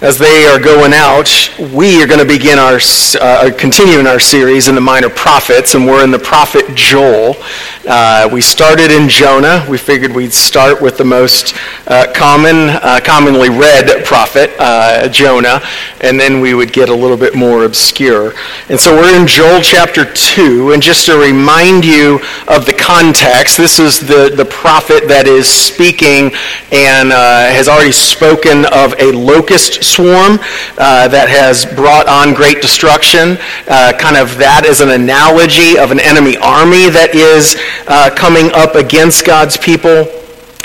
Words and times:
as 0.00 0.16
they 0.16 0.46
are 0.46 0.60
going 0.60 0.92
out, 0.92 1.28
we 1.74 2.00
are 2.00 2.06
going 2.06 2.20
to 2.20 2.24
begin 2.24 2.56
our, 2.56 2.78
uh, 3.20 3.50
continuing 3.58 4.06
our 4.06 4.20
series 4.20 4.68
in 4.68 4.76
the 4.76 4.80
minor 4.80 5.08
prophets, 5.08 5.74
and 5.74 5.84
we're 5.84 6.04
in 6.04 6.12
the 6.12 6.18
prophet 6.18 6.64
Joel. 6.76 7.34
Uh, 7.84 8.28
we 8.30 8.40
started 8.40 8.92
in 8.92 9.08
Jonah. 9.08 9.66
We 9.68 9.76
figured 9.76 10.14
we'd 10.14 10.32
start 10.32 10.80
with 10.80 10.98
the 10.98 11.04
most 11.04 11.56
uh, 11.88 12.06
common, 12.14 12.68
uh, 12.68 13.00
commonly 13.02 13.48
read 13.48 14.04
prophet, 14.04 14.50
uh, 14.60 15.08
Jonah, 15.08 15.62
and 16.00 16.20
then 16.20 16.40
we 16.40 16.54
would 16.54 16.72
get 16.72 16.90
a 16.90 16.94
little 16.94 17.16
bit 17.16 17.34
more 17.34 17.64
obscure. 17.64 18.34
And 18.68 18.78
so 18.78 18.94
we're 18.94 19.18
in 19.20 19.26
Joel 19.26 19.60
chapter 19.62 20.04
2, 20.04 20.72
and 20.72 20.82
just 20.82 21.06
to 21.06 21.18
remind 21.18 21.84
you 21.84 22.20
of 22.46 22.66
the 22.66 22.76
context, 22.78 23.56
this 23.56 23.80
is 23.80 23.98
the, 23.98 24.32
the 24.36 24.44
prophet 24.44 25.08
that 25.08 25.26
is 25.26 25.48
speaking 25.48 26.30
and 26.70 27.10
uh, 27.10 27.50
has 27.50 27.66
already 27.66 27.90
spoken 27.90 28.64
of 28.66 28.94
a 29.00 29.10
locust 29.10 29.87
swarm 29.88 30.38
uh, 30.76 31.08
that 31.08 31.28
has 31.28 31.64
brought 31.64 32.06
on 32.08 32.34
great 32.34 32.60
destruction. 32.60 33.38
Uh, 33.68 33.92
kind 33.98 34.16
of 34.16 34.36
that 34.38 34.64
is 34.66 34.80
an 34.80 34.90
analogy 34.90 35.78
of 35.78 35.90
an 35.90 36.00
enemy 36.00 36.36
army 36.36 36.90
that 36.90 37.14
is 37.14 37.56
uh, 37.88 38.10
coming 38.14 38.50
up 38.52 38.74
against 38.74 39.24
God's 39.24 39.56
people. 39.56 40.06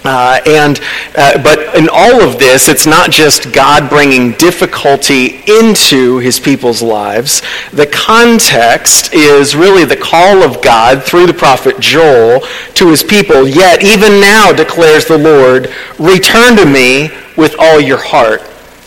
Uh, 0.05 0.41
and 0.45 0.81
uh, 1.15 1.41
but 1.41 1.75
in 1.75 1.87
all 1.89 2.21
of 2.21 2.37
this, 2.37 2.67
it's 2.67 2.85
not 2.85 3.09
just 3.09 3.53
God 3.53 3.89
bringing 3.89 4.33
difficulty 4.33 5.41
into 5.47 6.17
His 6.17 6.39
people's 6.39 6.81
lives. 6.81 7.41
The 7.71 7.87
context 7.87 9.13
is 9.13 9.55
really 9.55 9.85
the 9.85 9.95
call 9.95 10.43
of 10.43 10.61
God 10.61 11.03
through 11.03 11.27
the 11.27 11.33
prophet 11.33 11.79
Joel 11.79 12.41
to 12.73 12.89
His 12.89 13.01
people. 13.01 13.47
Yet 13.47 13.81
even 13.81 14.19
now 14.19 14.51
declares 14.51 15.05
the 15.05 15.17
Lord, 15.17 15.73
"Return 15.97 16.57
to 16.57 16.65
me 16.65 17.09
with 17.37 17.55
all 17.57 17.79
your 17.79 17.97
heart." 17.99 18.41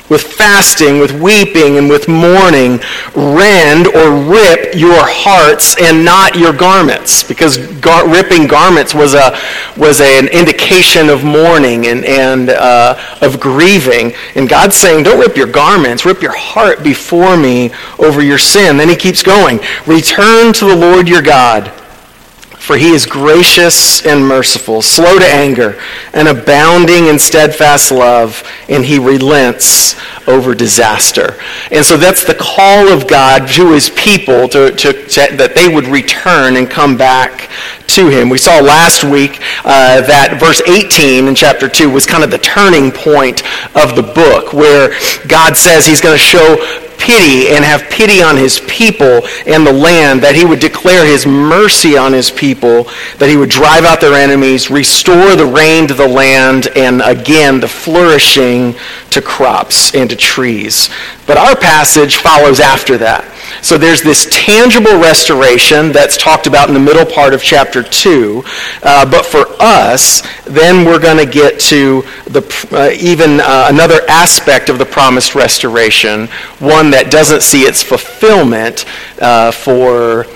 With 0.08 0.22
fasting, 0.22 0.98
with 0.98 1.12
weeping, 1.20 1.78
and 1.78 1.88
with 1.88 2.08
mourning, 2.08 2.80
rend 3.14 3.86
or 3.88 4.10
rip 4.30 4.74
your 4.74 5.02
hearts 5.02 5.76
and 5.80 6.04
not 6.04 6.36
your 6.36 6.52
garments. 6.52 7.22
Because 7.22 7.58
gar- 7.80 8.08
ripping 8.08 8.46
garments 8.46 8.94
was, 8.94 9.14
a, 9.14 9.38
was 9.76 10.00
a, 10.00 10.18
an 10.18 10.28
indication 10.28 11.08
of 11.08 11.24
mourning 11.24 11.86
and, 11.86 12.04
and 12.04 12.50
uh, 12.50 12.96
of 13.20 13.40
grieving. 13.40 14.12
And 14.34 14.48
God's 14.48 14.76
saying, 14.76 15.04
don't 15.04 15.18
rip 15.18 15.36
your 15.36 15.50
garments, 15.50 16.04
rip 16.04 16.22
your 16.22 16.36
heart 16.36 16.82
before 16.82 17.36
me 17.36 17.72
over 17.98 18.22
your 18.22 18.38
sin. 18.38 18.76
Then 18.76 18.88
he 18.88 18.96
keeps 18.96 19.22
going. 19.22 19.60
Return 19.86 20.52
to 20.54 20.66
the 20.66 20.76
Lord 20.76 21.08
your 21.08 21.22
God 21.22 21.72
for 22.66 22.76
he 22.76 22.90
is 22.90 23.06
gracious 23.06 24.04
and 24.04 24.26
merciful, 24.26 24.82
slow 24.82 25.20
to 25.20 25.24
anger, 25.24 25.80
and 26.12 26.26
abounding 26.26 27.06
in 27.06 27.16
steadfast 27.16 27.92
love, 27.92 28.42
and 28.68 28.84
he 28.84 28.98
relents 28.98 29.94
over 30.26 30.52
disaster. 30.52 31.36
And 31.70 31.84
so 31.84 31.96
that's 31.96 32.24
the 32.24 32.34
call 32.34 32.88
of 32.88 33.06
God 33.06 33.46
to 33.50 33.70
his 33.70 33.90
people 33.90 34.48
to, 34.48 34.72
to, 34.72 34.92
to 34.92 35.36
that 35.36 35.52
they 35.54 35.72
would 35.72 35.86
return 35.86 36.56
and 36.56 36.68
come 36.68 36.96
back 36.96 37.48
to 37.86 38.08
him. 38.08 38.28
We 38.28 38.38
saw 38.38 38.58
last 38.58 39.04
week 39.04 39.40
uh, 39.64 40.00
that 40.00 40.40
verse 40.40 40.60
18 40.62 41.28
in 41.28 41.36
chapter 41.36 41.68
2 41.68 41.88
was 41.88 42.04
kind 42.04 42.24
of 42.24 42.32
the 42.32 42.38
turning 42.38 42.90
point 42.90 43.44
of 43.76 43.94
the 43.94 44.02
book 44.02 44.52
where 44.52 44.90
God 45.28 45.56
says 45.56 45.86
he's 45.86 46.00
going 46.00 46.16
to 46.16 46.18
show 46.18 46.85
pity 46.98 47.48
and 47.48 47.64
have 47.64 47.88
pity 47.90 48.22
on 48.22 48.36
his 48.36 48.60
people 48.60 49.26
and 49.46 49.66
the 49.66 49.72
land, 49.72 50.22
that 50.22 50.34
he 50.34 50.44
would 50.44 50.60
declare 50.60 51.06
his 51.06 51.26
mercy 51.26 51.96
on 51.96 52.12
his 52.12 52.30
people, 52.30 52.84
that 53.18 53.28
he 53.28 53.36
would 53.36 53.50
drive 53.50 53.84
out 53.84 54.00
their 54.00 54.14
enemies, 54.14 54.70
restore 54.70 55.36
the 55.36 55.46
rain 55.46 55.86
to 55.88 55.94
the 55.94 56.06
land, 56.06 56.68
and 56.76 57.02
again, 57.02 57.60
the 57.60 57.68
flourishing 57.68 58.74
to 59.10 59.22
crops 59.22 59.94
and 59.94 60.10
to 60.10 60.16
trees. 60.16 60.90
But 61.26 61.38
our 61.38 61.56
passage 61.56 62.16
follows 62.16 62.60
after 62.60 62.98
that. 62.98 63.32
So 63.62 63.78
there's 63.78 64.02
this 64.02 64.28
tangible 64.30 64.98
restoration 65.00 65.92
that's 65.92 66.16
talked 66.16 66.46
about 66.46 66.68
in 66.68 66.74
the 66.74 66.80
middle 66.80 67.06
part 67.06 67.34
of 67.34 67.42
chapter 67.42 67.82
2. 67.82 68.44
Uh, 68.82 69.10
but 69.10 69.24
for 69.24 69.46
us, 69.60 70.22
then 70.44 70.84
we're 70.84 70.98
going 70.98 71.24
to 71.24 71.30
get 71.30 71.58
to 71.60 72.02
the, 72.26 72.68
uh, 72.72 72.90
even 73.00 73.40
uh, 73.40 73.68
another 73.70 74.00
aspect 74.08 74.68
of 74.68 74.78
the 74.78 74.84
promised 74.84 75.34
restoration, 75.34 76.26
one 76.58 76.85
that 76.90 77.10
doesn't 77.10 77.42
see 77.42 77.62
its 77.62 77.82
fulfillment 77.82 78.84
uh, 79.20 79.50
for 79.50 80.26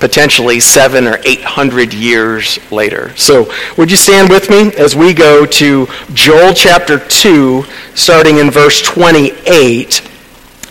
potentially 0.00 0.60
seven 0.60 1.06
or 1.06 1.18
eight 1.24 1.42
hundred 1.42 1.94
years 1.94 2.58
later. 2.70 3.16
So 3.16 3.50
would 3.78 3.90
you 3.90 3.96
stand 3.96 4.28
with 4.28 4.50
me 4.50 4.72
as 4.76 4.94
we 4.94 5.14
go 5.14 5.46
to 5.46 5.86
Joel 6.12 6.52
chapter 6.52 6.98
2, 6.98 7.64
starting 7.94 8.38
in 8.38 8.50
verse 8.50 8.82
28 8.82 10.10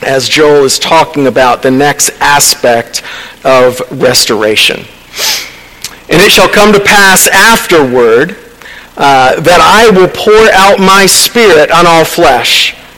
as 0.03 0.27
Joel 0.27 0.65
is 0.65 0.77
talking 0.77 1.27
about 1.27 1.61
the 1.61 1.71
next 1.71 2.09
aspect 2.19 3.03
of 3.43 3.81
restoration. 3.91 4.85
And 6.09 6.21
it 6.21 6.31
shall 6.31 6.49
come 6.49 6.73
to 6.73 6.79
pass 6.79 7.27
afterward 7.27 8.37
uh, 8.97 9.39
that 9.39 9.61
I 9.61 9.89
will 9.89 10.09
pour 10.09 10.51
out 10.53 10.79
my 10.79 11.05
spirit 11.05 11.71
on 11.71 11.87
all 11.87 12.05
flesh. 12.05 12.75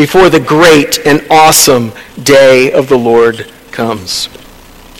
before 0.00 0.30
the 0.30 0.40
great 0.40 0.98
and 1.04 1.20
awesome 1.30 1.92
day 2.22 2.72
of 2.72 2.88
the 2.88 2.96
Lord 2.96 3.52
comes. 3.70 4.30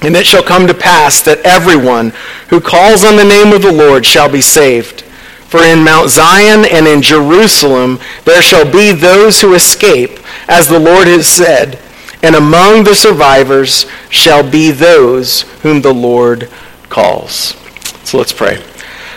And 0.02 0.14
it 0.14 0.26
shall 0.26 0.42
come 0.42 0.66
to 0.66 0.74
pass 0.74 1.22
that 1.22 1.40
everyone 1.40 2.12
who 2.50 2.60
calls 2.60 3.02
on 3.02 3.16
the 3.16 3.24
name 3.24 3.54
of 3.54 3.62
the 3.62 3.72
Lord 3.72 4.04
shall 4.04 4.30
be 4.30 4.42
saved. 4.42 5.00
For 5.48 5.62
in 5.62 5.82
Mount 5.82 6.10
Zion 6.10 6.66
and 6.66 6.86
in 6.86 7.00
Jerusalem 7.00 7.98
there 8.26 8.42
shall 8.42 8.70
be 8.70 8.92
those 8.92 9.40
who 9.40 9.54
escape, 9.54 10.20
as 10.48 10.68
the 10.68 10.78
Lord 10.78 11.06
has 11.06 11.26
said 11.26 11.78
and 12.22 12.34
among 12.34 12.84
the 12.84 12.94
survivors 12.94 13.86
shall 14.10 14.48
be 14.48 14.70
those 14.70 15.42
whom 15.62 15.80
the 15.80 15.94
Lord 15.94 16.50
calls. 16.90 17.54
So 18.04 18.18
let's 18.18 18.32
pray. 18.32 18.62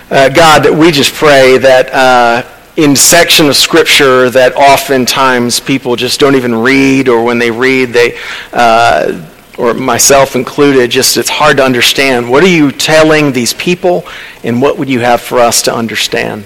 Uh, 0.10 0.30
God, 0.30 0.78
we 0.78 0.92
just 0.92 1.14
pray 1.14 1.58
that 1.58 1.94
uh, 1.94 2.53
in 2.76 2.96
section 2.96 3.48
of 3.48 3.56
Scripture 3.56 4.30
that 4.32 4.56
oftentimes 4.56 5.60
people 5.60 5.96
just 5.96 6.20
don't 6.20 6.36
even 6.36 6.56
read, 6.56 7.08
or 7.08 7.24
when 7.24 7.38
they 7.38 7.52
read, 7.52 7.90
they, 7.90 8.18
uh, 8.52 9.30
or 9.58 9.76
myself 9.76 10.36
included, 10.36 10.90
just 10.90 11.16
it's 11.18 11.30
hard 11.30 11.58
to 11.58 11.64
understand. 11.64 12.30
What 12.30 12.44
are 12.44 12.48
you 12.48 12.72
telling 12.72 13.32
these 13.32 13.54
people, 13.54 14.06
and 14.44 14.60
what 14.62 14.80
would 14.80 14.90
you 14.90 15.02
have 15.02 15.22
for 15.22 15.40
us 15.40 15.62
to 15.64 15.76
understand? 15.76 16.46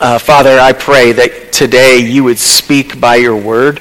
Uh, 0.00 0.18
Father, 0.18 0.58
I 0.58 0.72
pray 0.72 1.12
that 1.12 1.52
today 1.52 1.98
you 1.98 2.24
would 2.24 2.38
speak 2.38 2.98
by 2.98 3.16
your 3.16 3.36
word. 3.36 3.80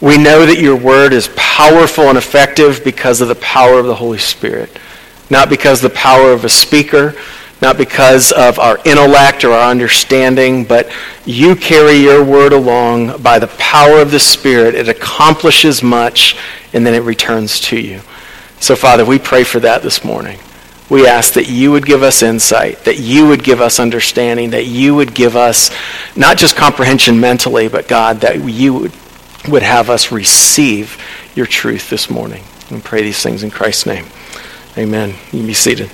We 0.00 0.18
know 0.18 0.44
that 0.44 0.58
your 0.58 0.76
word 0.76 1.12
is 1.12 1.30
powerful 1.36 2.04
and 2.04 2.18
effective 2.18 2.82
because 2.82 3.20
of 3.20 3.28
the 3.28 3.36
power 3.36 3.78
of 3.78 3.86
the 3.86 3.94
Holy 3.94 4.18
Spirit, 4.18 4.76
not 5.30 5.48
because 5.48 5.80
the 5.80 5.90
power 5.90 6.32
of 6.32 6.44
a 6.44 6.48
speaker, 6.48 7.14
not 7.62 7.78
because 7.78 8.32
of 8.32 8.58
our 8.58 8.78
intellect 8.84 9.44
or 9.44 9.52
our 9.52 9.70
understanding, 9.70 10.64
but 10.64 10.92
you 11.24 11.56
carry 11.56 11.94
your 11.94 12.22
word 12.24 12.52
along 12.52 13.22
by 13.22 13.38
the 13.38 13.46
power 13.46 14.00
of 14.00 14.10
the 14.10 14.18
Spirit. 14.18 14.74
It 14.74 14.88
accomplishes 14.88 15.82
much, 15.82 16.36
and 16.72 16.84
then 16.84 16.92
it 16.92 17.00
returns 17.00 17.60
to 17.60 17.80
you. 17.80 18.00
So, 18.60 18.76
Father, 18.76 19.04
we 19.04 19.18
pray 19.18 19.44
for 19.44 19.60
that 19.60 19.82
this 19.82 20.04
morning. 20.04 20.38
We 20.90 21.06
ask 21.06 21.32
that 21.34 21.48
you 21.48 21.70
would 21.70 21.86
give 21.86 22.02
us 22.02 22.22
insight, 22.22 22.84
that 22.84 22.98
you 22.98 23.26
would 23.28 23.42
give 23.42 23.60
us 23.60 23.80
understanding, 23.80 24.50
that 24.50 24.66
you 24.66 24.94
would 24.94 25.14
give 25.14 25.36
us 25.36 25.70
not 26.16 26.36
just 26.36 26.56
comprehension 26.56 27.18
mentally, 27.18 27.68
but 27.68 27.88
God, 27.88 28.20
that 28.20 28.44
you 28.44 28.74
would 28.74 28.92
would 29.48 29.62
have 29.62 29.90
us 29.90 30.12
receive 30.12 30.98
your 31.34 31.46
truth 31.46 31.90
this 31.90 32.10
morning. 32.10 32.44
And 32.70 32.82
pray 32.82 33.02
these 33.02 33.22
things 33.22 33.42
in 33.42 33.50
Christ's 33.50 33.86
name. 33.86 34.06
Amen. 34.78 35.14
You 35.32 35.44
be 35.44 35.54
seated. 35.54 35.90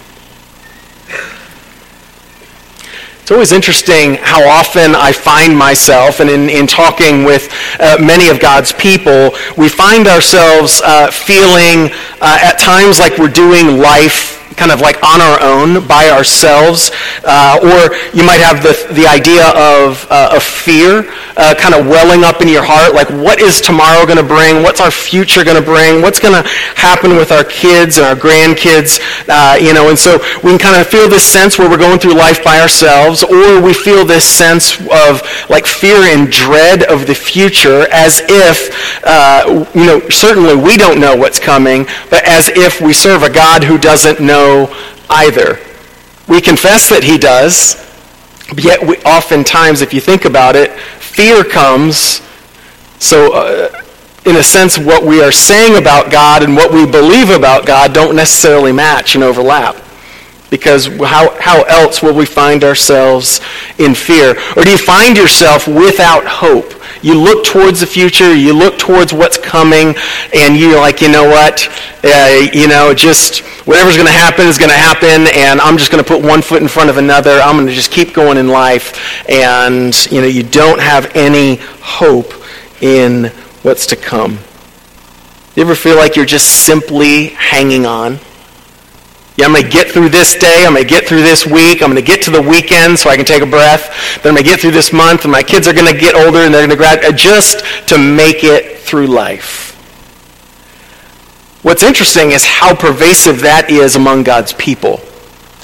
It's 3.29 3.33
always 3.35 3.53
interesting 3.53 4.15
how 4.23 4.43
often 4.49 4.95
I 4.95 5.13
find 5.13 5.55
myself, 5.55 6.21
and 6.21 6.31
in, 6.31 6.49
in 6.49 6.67
talking 6.67 7.25
with 7.25 7.53
uh, 7.79 7.99
many 8.01 8.31
of 8.31 8.41
God's 8.41 8.73
people, 8.73 9.37
we 9.55 9.69
find 9.69 10.09
ourselves 10.09 10.81
uh, 10.83 11.11
feeling 11.11 11.93
uh, 12.23 12.39
at 12.41 12.59
times 12.59 12.99
like 12.99 13.19
we're 13.19 13.29
doing 13.29 13.77
life 13.77 14.28
kind 14.59 14.73
of 14.73 14.81
like 14.81 15.01
on 15.03 15.21
our 15.23 15.39
own, 15.41 15.87
by 15.87 16.11
ourselves. 16.11 16.91
Uh, 17.25 17.63
or 17.63 17.95
you 18.13 18.27
might 18.27 18.43
have 18.43 18.63
the, 18.63 18.75
the 18.93 19.07
idea 19.07 19.49
of, 19.55 20.07
uh, 20.11 20.35
of 20.35 20.43
fear 20.43 21.09
uh, 21.39 21.55
kind 21.55 21.75
of 21.75 21.87
welling 21.87 22.25
up 22.25 22.43
in 22.43 22.49
your 22.49 22.65
heart, 22.65 22.93
like 22.95 23.09
what 23.11 23.41
is 23.41 23.61
tomorrow 23.61 24.05
going 24.05 24.19
to 24.19 24.27
bring? 24.27 24.63
What's 24.63 24.81
our 24.81 24.91
future 24.91 25.45
going 25.45 25.57
to 25.57 25.63
bring? 25.63 26.03
What's 26.03 26.19
going 26.19 26.35
to 26.35 26.49
happen 26.75 27.17
with 27.17 27.31
our 27.31 27.45
kids 27.45 27.97
and 27.97 28.07
our 28.07 28.17
grandkids? 28.17 28.99
Uh, 29.29 29.55
you 29.55 29.73
know, 29.73 29.89
and 29.89 29.99
so 29.99 30.19
we 30.43 30.51
can 30.51 30.59
kind 30.59 30.81
of 30.81 30.87
feel 30.89 31.09
this 31.09 31.25
sense 31.25 31.57
where 31.57 31.71
we're 31.71 31.79
going 31.79 32.01
through 32.01 32.15
life 32.15 32.43
by 32.43 32.59
ourselves, 32.59 33.23
or 33.23 33.63
we 33.63 33.73
feel 33.73 34.05
this 34.05 34.27
sense 34.27 34.81
of 34.91 35.23
like 35.49 35.65
fear 35.65 35.97
and 36.11 36.31
dread 36.31 36.83
of 36.83 37.07
the 37.07 37.15
future 37.15 37.87
as 37.93 38.21
if, 38.29 38.75
uh, 39.05 39.65
you 39.75 39.87
know, 39.87 40.01
certainly 40.09 40.57
we 40.57 40.77
don't 40.77 40.99
know 40.99 41.15
what's 41.15 41.39
coming, 41.39 41.87
but 42.11 42.27
as 42.27 42.49
if 42.49 42.81
we 42.81 42.93
serve 42.93 43.23
a 43.23 43.31
God 43.31 43.63
who 43.63 43.79
doesn't 43.79 44.19
know 44.19 44.48
either. 45.11 45.59
We 46.29 46.41
confess 46.41 46.89
that 46.91 47.03
he 47.03 47.19
does, 47.19 47.77
yet 48.57 48.87
we, 48.87 48.97
oftentimes, 48.99 49.81
if 49.81 49.95
you 49.95 50.01
think 50.01 50.25
about 50.25 50.57
it, 50.57 50.73
fear 51.01 51.45
comes. 51.45 52.21
So, 52.99 53.33
uh, 53.33 53.83
in 54.25 54.37
a 54.37 54.43
sense, 54.43 54.79
what 54.79 55.05
we 55.05 55.23
are 55.23 55.33
saying 55.33 55.77
about 55.77 56.11
God 56.11 56.43
and 56.43 56.55
what 56.55 56.73
we 56.73 56.85
believe 56.85 57.31
about 57.31 57.67
God 57.67 57.95
don't 57.95 58.15
necessarily 58.15 58.73
match 58.73 59.15
and 59.15 59.25
overlap. 59.25 59.77
Because 60.51 60.87
how, 60.87 61.37
how 61.41 61.63
else 61.65 62.03
will 62.03 62.15
we 62.15 62.25
find 62.25 62.65
ourselves 62.65 63.41
in 63.79 63.95
fear? 63.95 64.31
Or 64.57 64.65
do 64.65 64.71
you 64.71 64.79
find 64.79 65.17
yourself 65.17 65.69
without 65.69 66.25
hope? 66.27 66.73
You 67.03 67.21
look 67.21 67.45
towards 67.45 67.81
the 67.81 67.87
future, 67.87 68.35
you 68.35 68.53
look 68.53 68.79
towards 68.79 69.13
what's 69.13 69.39
coming, 69.39 69.95
and 70.35 70.57
you're 70.57 70.81
like, 70.81 71.01
you 71.01 71.11
know 71.11 71.29
what? 71.29 71.69
Uh, 72.03 72.49
you 72.53 72.67
know, 72.67 72.93
just 72.93 73.41
whatever's 73.67 73.97
going 73.97 74.07
to 74.07 74.13
happen 74.13 74.47
is 74.47 74.59
going 74.59 74.71
to 74.71 74.77
happen, 74.77 75.29
and 75.35 75.61
I'm 75.61 75.77
just 75.77 75.93
going 75.93 76.03
to 76.03 76.09
put 76.09 76.25
one 76.25 76.43
foot 76.43 76.63
in 76.63 76.69
front 76.69 76.91
of 76.91 76.97
another. 76.97 77.39
I'm 77.41 77.57
going 77.57 77.69
to 77.69 77.75
just 77.75 77.93
keep 77.93 78.15
going 78.15 78.37
in 78.37 78.49
life, 78.49 79.29
and 79.29 79.95
you 80.11 80.21
know, 80.21 80.27
you 80.27 80.43
don't 80.43 80.81
have 80.81 81.15
any 81.15 81.57
hope 81.81 82.33
in 82.81 83.27
what's 83.63 83.87
to 83.87 83.97
come. 83.97 84.39
You 85.55 85.63
ever 85.63 85.75
feel 85.75 85.97
like 85.97 86.17
you're 86.17 86.25
just 86.25 86.67
simply 86.67 87.29
hanging 87.29 87.85
on? 87.87 88.19
Yeah, 89.39 89.45
I'm 89.45 89.53
going 89.53 89.63
to 89.63 89.71
get 89.71 89.93
through 89.93 90.09
this 90.09 90.35
day. 90.35 90.65
I'm 90.67 90.73
going 90.73 90.83
to 90.83 90.89
get 90.89 91.07
through 91.07 91.23
this 91.23 91.47
week. 91.47 91.81
I'm 91.81 91.93
going 91.93 91.95
to 91.95 92.03
get 92.03 92.23
to 92.25 92.33
the 92.33 92.43
weekend 92.43 92.99
so 92.99 93.09
I 93.09 93.15
can 93.15 93.25
take 93.25 93.41
a 93.41 93.47
breath. 93.47 94.21
Then 94.21 94.33
I'm 94.33 94.35
going 94.35 94.45
to 94.45 94.51
get 94.51 94.59
through 94.59 94.73
this 94.73 94.93
month, 94.93 95.23
and 95.23 95.31
my 95.31 95.45
kids 95.45 95.69
are 95.69 95.73
going 95.73 95.87
to 95.87 95.97
get 95.97 96.17
older, 96.17 96.41
and 96.41 96.53
they're 96.53 96.67
going 96.67 96.71
to 96.71 96.77
grad 96.77 97.05
uh, 97.05 97.13
just 97.13 97.65
to 97.87 97.99
make 97.99 98.43
it 98.43 98.79
through 98.81 99.07
life. 99.07 99.77
What's 101.63 101.85
interesting 101.85 102.33
is 102.33 102.45
how 102.45 102.75
pervasive 102.75 103.43
that 103.43 103.71
is 103.71 103.95
among 103.95 104.25
God's 104.25 104.53
people. 104.55 105.01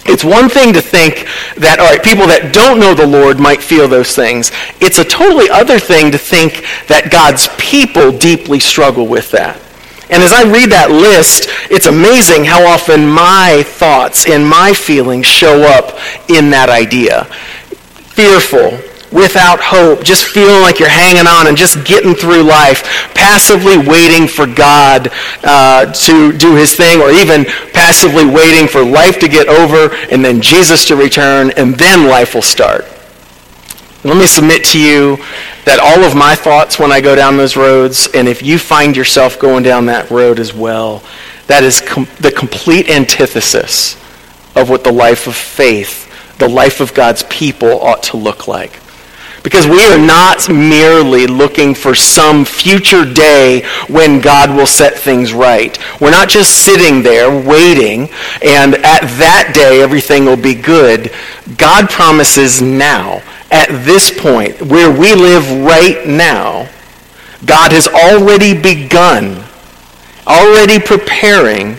It's 0.07 0.23
one 0.23 0.49
thing 0.49 0.73
to 0.75 0.81
think 0.81 1.27
that, 1.57 1.81
all 1.81 1.87
right, 1.87 2.01
people 2.01 2.29
that 2.29 2.55
don't 2.55 2.79
know 2.79 2.95
the 2.95 3.07
Lord 3.07 3.41
might 3.41 3.61
feel 3.61 3.89
those 3.89 4.15
things. 4.15 4.53
It's 4.81 4.99
a 4.99 5.05
totally 5.05 5.51
other 5.51 5.81
thing 5.81 6.13
to 6.13 6.19
think 6.19 6.65
that 6.87 7.11
God's 7.11 7.49
people 7.59 8.17
deeply 8.17 8.61
struggle 8.61 9.09
with 9.09 9.33
that. 9.33 9.61
And 10.15 10.23
as 10.23 10.33
I 10.33 10.45
read 10.45 10.71
that 10.71 10.95
list, 10.95 11.51
it's 11.75 11.87
amazing 11.87 12.45
how 12.45 12.63
often 12.63 13.05
my 13.05 13.65
thoughts 13.67 14.31
and 14.31 14.47
my 14.47 14.73
feelings 14.73 15.27
show 15.27 15.63
up 15.67 15.99
in 16.31 16.51
that 16.51 16.71
idea. 16.71 17.25
Fearful, 18.15 18.79
without 19.11 19.59
hope, 19.59 20.05
just 20.05 20.23
feeling 20.31 20.63
like 20.63 20.79
you're 20.79 20.89
hanging 20.89 21.27
on 21.27 21.49
and 21.49 21.57
just 21.57 21.85
getting 21.85 22.15
through 22.15 22.43
life, 22.47 23.11
passively 23.19 23.77
waiting 23.77 24.29
for 24.29 24.47
God 24.47 25.11
uh, 25.43 25.91
to 25.93 26.31
do 26.31 26.55
his 26.55 26.77
thing, 26.77 27.03
or 27.03 27.11
even 27.11 27.45
passively 27.75 28.25
waiting 28.25 28.69
for 28.69 28.85
life 28.85 29.19
to 29.19 29.27
get 29.27 29.49
over 29.49 29.93
and 30.15 30.25
then 30.25 30.41
Jesus 30.41 30.85
to 30.87 30.95
return, 30.95 31.51
and 31.57 31.75
then 31.75 32.07
life 32.07 32.37
will 32.37 32.43
start. 32.43 32.87
Let 34.05 34.19
me 34.19 34.27
submit 34.27 34.65
to 34.65 34.79
you 34.79 35.17
that 35.65 35.79
all 35.81 36.05
of 36.05 36.15
my 36.15 36.35
thoughts 36.35 36.79
when 36.79 36.93
I 36.93 37.01
go 37.01 37.15
down 37.15 37.39
those 37.39 37.57
roads, 37.57 38.07
and 38.13 38.29
if 38.29 38.43
you 38.43 38.59
find 38.59 38.95
yourself 38.95 39.39
going 39.39 39.63
down 39.63 39.87
that 39.87 40.11
road 40.11 40.39
as 40.39 40.53
well, 40.53 41.03
that 41.47 41.65
is 41.65 41.81
com- 41.81 42.07
the 42.21 42.31
complete 42.31 42.91
antithesis 42.91 43.95
of 44.55 44.69
what 44.69 44.85
the 44.85 44.93
life 44.93 45.27
of 45.27 45.35
faith, 45.35 46.37
the 46.37 46.47
life 46.49 46.81
of 46.81 46.93
God's 46.93 47.23
people 47.25 47.81
ought 47.81 48.03
to 48.05 48.19
look 48.19 48.47
like. 48.47 48.79
Because 49.43 49.67
we 49.67 49.83
are 49.85 49.99
not 49.99 50.51
merely 50.51 51.27
looking 51.27 51.75
for 51.75 51.95
some 51.95 52.45
future 52.45 53.11
day 53.11 53.65
when 53.89 54.21
God 54.21 54.55
will 54.55 54.67
set 54.67 54.99
things 54.99 55.33
right. 55.33 55.79
We're 55.99 56.11
not 56.11 56.29
just 56.29 56.65
sitting 56.65 57.03
there 57.03 57.31
waiting 57.31 58.11
and 58.43 58.75
at 58.77 59.07
that 59.19 59.53
day 59.55 59.83
everything 59.83 60.27
will 60.27 60.37
be 60.37 60.55
good. 60.55 61.11
God 61.57 61.89
promises 61.89 62.61
now 62.61 63.23
at 63.55 63.69
this 63.85 64.11
point, 64.11 64.61
where 64.61 64.91
we 64.91 65.15
live 65.15 65.49
right 65.65 66.05
now, 66.07 66.69
God 67.47 67.71
has 67.71 67.87
already 67.87 68.53
begun, 68.53 69.45
already 70.27 70.81
preparing 70.81 71.77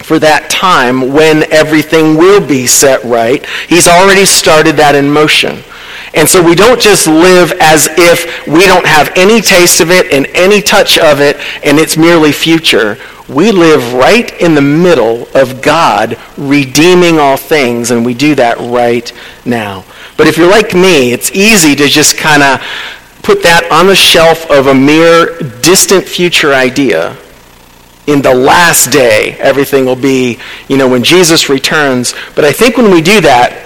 for 0.00 0.18
that 0.18 0.50
time 0.50 1.14
when 1.14 1.50
everything 1.50 2.18
will 2.18 2.46
be 2.46 2.66
set 2.66 3.02
right. 3.04 3.44
He's 3.68 3.88
already 3.88 4.26
started 4.26 4.76
that 4.76 4.94
in 4.94 5.10
motion. 5.10 5.64
And 6.12 6.28
so 6.28 6.42
we 6.42 6.54
don't 6.54 6.80
just 6.80 7.06
live 7.06 7.52
as 7.60 7.88
if 7.92 8.46
we 8.46 8.66
don't 8.66 8.86
have 8.86 9.10
any 9.16 9.40
taste 9.40 9.80
of 9.80 9.90
it 9.90 10.12
and 10.12 10.26
any 10.28 10.60
touch 10.60 10.98
of 10.98 11.20
it 11.20 11.36
and 11.64 11.78
it's 11.78 11.96
merely 11.96 12.32
future. 12.32 12.98
We 13.28 13.50
live 13.50 13.94
right 13.94 14.30
in 14.40 14.54
the 14.54 14.62
middle 14.62 15.28
of 15.34 15.60
God 15.60 16.18
redeeming 16.38 17.18
all 17.18 17.36
things, 17.36 17.90
and 17.90 18.04
we 18.04 18.14
do 18.14 18.34
that 18.36 18.56
right 18.58 19.12
now. 19.44 19.84
But 20.18 20.26
if 20.26 20.36
you're 20.36 20.50
like 20.50 20.74
me, 20.74 21.12
it's 21.12 21.30
easy 21.30 21.76
to 21.76 21.86
just 21.86 22.18
kind 22.18 22.42
of 22.42 22.60
put 23.22 23.42
that 23.44 23.70
on 23.70 23.86
the 23.86 23.94
shelf 23.94 24.50
of 24.50 24.66
a 24.66 24.74
mere 24.74 25.38
distant 25.62 26.04
future 26.04 26.52
idea. 26.52 27.16
In 28.08 28.20
the 28.20 28.34
last 28.34 28.90
day, 28.90 29.36
everything 29.38 29.84
will 29.84 29.94
be, 29.94 30.40
you 30.66 30.76
know, 30.76 30.88
when 30.88 31.04
Jesus 31.04 31.48
returns. 31.48 32.14
But 32.34 32.44
I 32.44 32.52
think 32.52 32.76
when 32.76 32.90
we 32.90 33.00
do 33.00 33.20
that, 33.20 33.64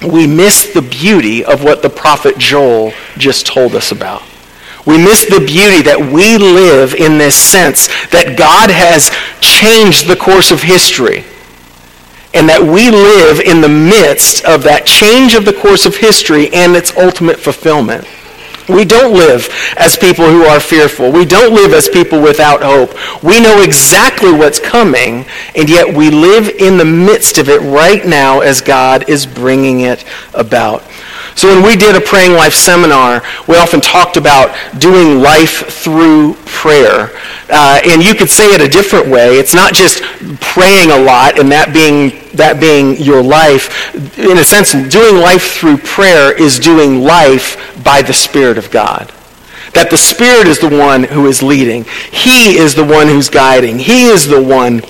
we 0.00 0.26
miss 0.26 0.72
the 0.72 0.80
beauty 0.80 1.44
of 1.44 1.62
what 1.62 1.82
the 1.82 1.90
prophet 1.90 2.38
Joel 2.38 2.92
just 3.18 3.46
told 3.46 3.74
us 3.74 3.92
about. 3.92 4.22
We 4.86 4.96
miss 4.96 5.26
the 5.26 5.40
beauty 5.40 5.82
that 5.82 5.98
we 6.00 6.38
live 6.38 6.94
in 6.94 7.18
this 7.18 7.36
sense 7.36 7.88
that 8.06 8.38
God 8.38 8.70
has 8.70 9.10
changed 9.42 10.08
the 10.08 10.16
course 10.16 10.50
of 10.50 10.62
history 10.62 11.26
and 12.34 12.48
that 12.48 12.62
we 12.62 12.90
live 12.90 13.40
in 13.40 13.60
the 13.60 13.68
midst 13.68 14.44
of 14.44 14.62
that 14.62 14.86
change 14.86 15.34
of 15.34 15.44
the 15.44 15.52
course 15.52 15.86
of 15.86 15.96
history 15.96 16.52
and 16.52 16.76
its 16.76 16.96
ultimate 16.96 17.38
fulfillment. 17.38 18.06
We 18.68 18.84
don't 18.84 19.14
live 19.14 19.48
as 19.76 19.96
people 19.96 20.26
who 20.26 20.44
are 20.44 20.60
fearful. 20.60 21.10
We 21.10 21.24
don't 21.24 21.54
live 21.54 21.72
as 21.72 21.88
people 21.88 22.22
without 22.22 22.62
hope. 22.62 22.94
We 23.22 23.40
know 23.40 23.62
exactly 23.62 24.32
what's 24.32 24.60
coming, 24.60 25.26
and 25.56 25.68
yet 25.68 25.92
we 25.92 26.10
live 26.10 26.48
in 26.48 26.76
the 26.76 26.84
midst 26.84 27.38
of 27.38 27.48
it 27.48 27.60
right 27.62 28.06
now 28.06 28.40
as 28.40 28.60
God 28.60 29.08
is 29.08 29.26
bringing 29.26 29.80
it 29.80 30.04
about. 30.34 30.84
So 31.34 31.48
when 31.48 31.64
we 31.64 31.76
did 31.76 31.96
a 31.96 32.00
Praying 32.00 32.32
Life 32.32 32.54
seminar, 32.54 33.22
we 33.48 33.56
often 33.56 33.80
talked 33.80 34.16
about 34.16 34.54
doing 34.78 35.20
life 35.20 35.66
through 35.68 36.34
prayer. 36.44 37.10
Uh, 37.48 37.80
and 37.84 38.02
you 38.02 38.14
could 38.14 38.30
say 38.30 38.54
it 38.54 38.60
a 38.60 38.68
different 38.68 39.08
way. 39.08 39.38
It's 39.38 39.54
not 39.54 39.74
just 39.74 40.02
praying 40.40 40.90
a 40.90 40.98
lot 40.98 41.38
and 41.38 41.50
that 41.52 41.72
being, 41.72 42.36
that 42.36 42.60
being 42.60 42.96
your 42.96 43.22
life. 43.22 43.94
In 44.18 44.38
a 44.38 44.44
sense, 44.44 44.72
doing 44.72 45.20
life 45.20 45.52
through 45.54 45.78
prayer 45.78 46.36
is 46.36 46.58
doing 46.58 47.02
life 47.02 47.82
by 47.82 48.02
the 48.02 48.12
Spirit 48.12 48.58
of 48.58 48.70
God. 48.70 49.12
That 49.74 49.90
the 49.90 49.96
Spirit 49.96 50.48
is 50.48 50.58
the 50.58 50.68
one 50.68 51.04
who 51.04 51.26
is 51.26 51.42
leading. 51.42 51.84
He 52.10 52.58
is 52.58 52.74
the 52.74 52.84
one 52.84 53.06
who's 53.06 53.28
guiding. 53.28 53.78
He 53.78 54.06
is 54.06 54.26
the 54.26 54.42
one 54.42 54.82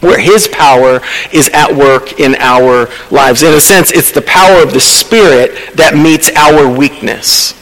where 0.00 0.18
his 0.18 0.48
power 0.48 1.00
is 1.32 1.48
at 1.52 1.74
work 1.74 2.20
in 2.20 2.34
our 2.36 2.88
lives. 3.10 3.42
In 3.42 3.54
a 3.54 3.60
sense, 3.60 3.90
it's 3.90 4.12
the 4.12 4.22
power 4.22 4.62
of 4.62 4.72
the 4.72 4.80
Spirit 4.80 5.76
that 5.76 5.94
meets 5.94 6.30
our 6.36 6.68
weakness. 6.68 7.54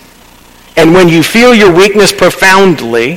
And 0.77 0.93
when 0.93 1.09
you 1.09 1.23
feel 1.23 1.55
your 1.55 1.75
weakness 1.75 2.13
profoundly, 2.13 3.17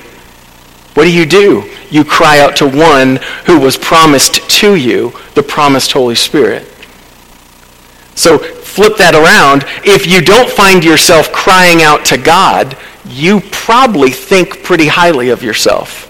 what 0.93 1.03
do 1.03 1.11
you 1.11 1.25
do? 1.25 1.69
You 1.89 2.05
cry 2.05 2.39
out 2.39 2.55
to 2.57 2.67
one 2.67 3.17
who 3.45 3.59
was 3.59 3.77
promised 3.77 4.49
to 4.49 4.75
you, 4.75 5.13
the 5.33 5.43
promised 5.43 5.91
Holy 5.91 6.15
Spirit. 6.15 6.65
So 8.15 8.38
flip 8.38 8.97
that 8.97 9.15
around. 9.15 9.65
If 9.85 10.05
you 10.07 10.21
don't 10.21 10.49
find 10.49 10.83
yourself 10.83 11.31
crying 11.31 11.81
out 11.81 12.05
to 12.05 12.17
God, 12.17 12.77
you 13.05 13.41
probably 13.51 14.11
think 14.11 14.63
pretty 14.63 14.88
highly 14.88 15.29
of 15.29 15.41
yourself. 15.41 16.08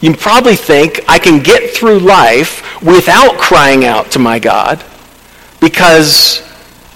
You 0.00 0.14
probably 0.14 0.56
think 0.56 1.00
I 1.08 1.18
can 1.18 1.42
get 1.42 1.70
through 1.70 1.98
life 1.98 2.82
without 2.82 3.38
crying 3.38 3.84
out 3.84 4.10
to 4.12 4.18
my 4.18 4.38
God 4.38 4.82
because 5.60 6.42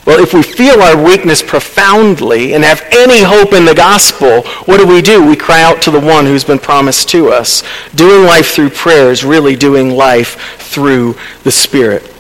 Well, 0.07 0.23
if 0.23 0.35
we 0.35 0.43
feel 0.43 0.83
our 0.83 1.03
weakness 1.03 1.43
profoundly 1.43 2.53
and 2.53 2.63
have 2.63 2.83
any 2.93 3.23
hope 3.23 3.55
in 3.55 3.65
the 3.65 3.75
gospel, 3.75 4.43
what 4.67 4.77
do 4.77 4.87
we 4.87 5.01
do? 5.01 5.27
We 5.27 5.35
cry 5.35 5.63
out 5.63 5.81
to 5.83 5.91
the 5.91 6.01
one 6.01 6.27
who's 6.27 6.45
been 6.45 6.59
promised 6.59 7.09
to 7.11 7.31
us. 7.31 7.63
Doing 7.95 8.27
life 8.27 8.49
through 8.49 8.71
prayer 8.71 9.11
is 9.11 9.25
really 9.25 9.57
doing 9.57 9.91
life 9.91 10.59
through 10.59 11.17
the 11.43 11.51
Spirit. 11.51 12.14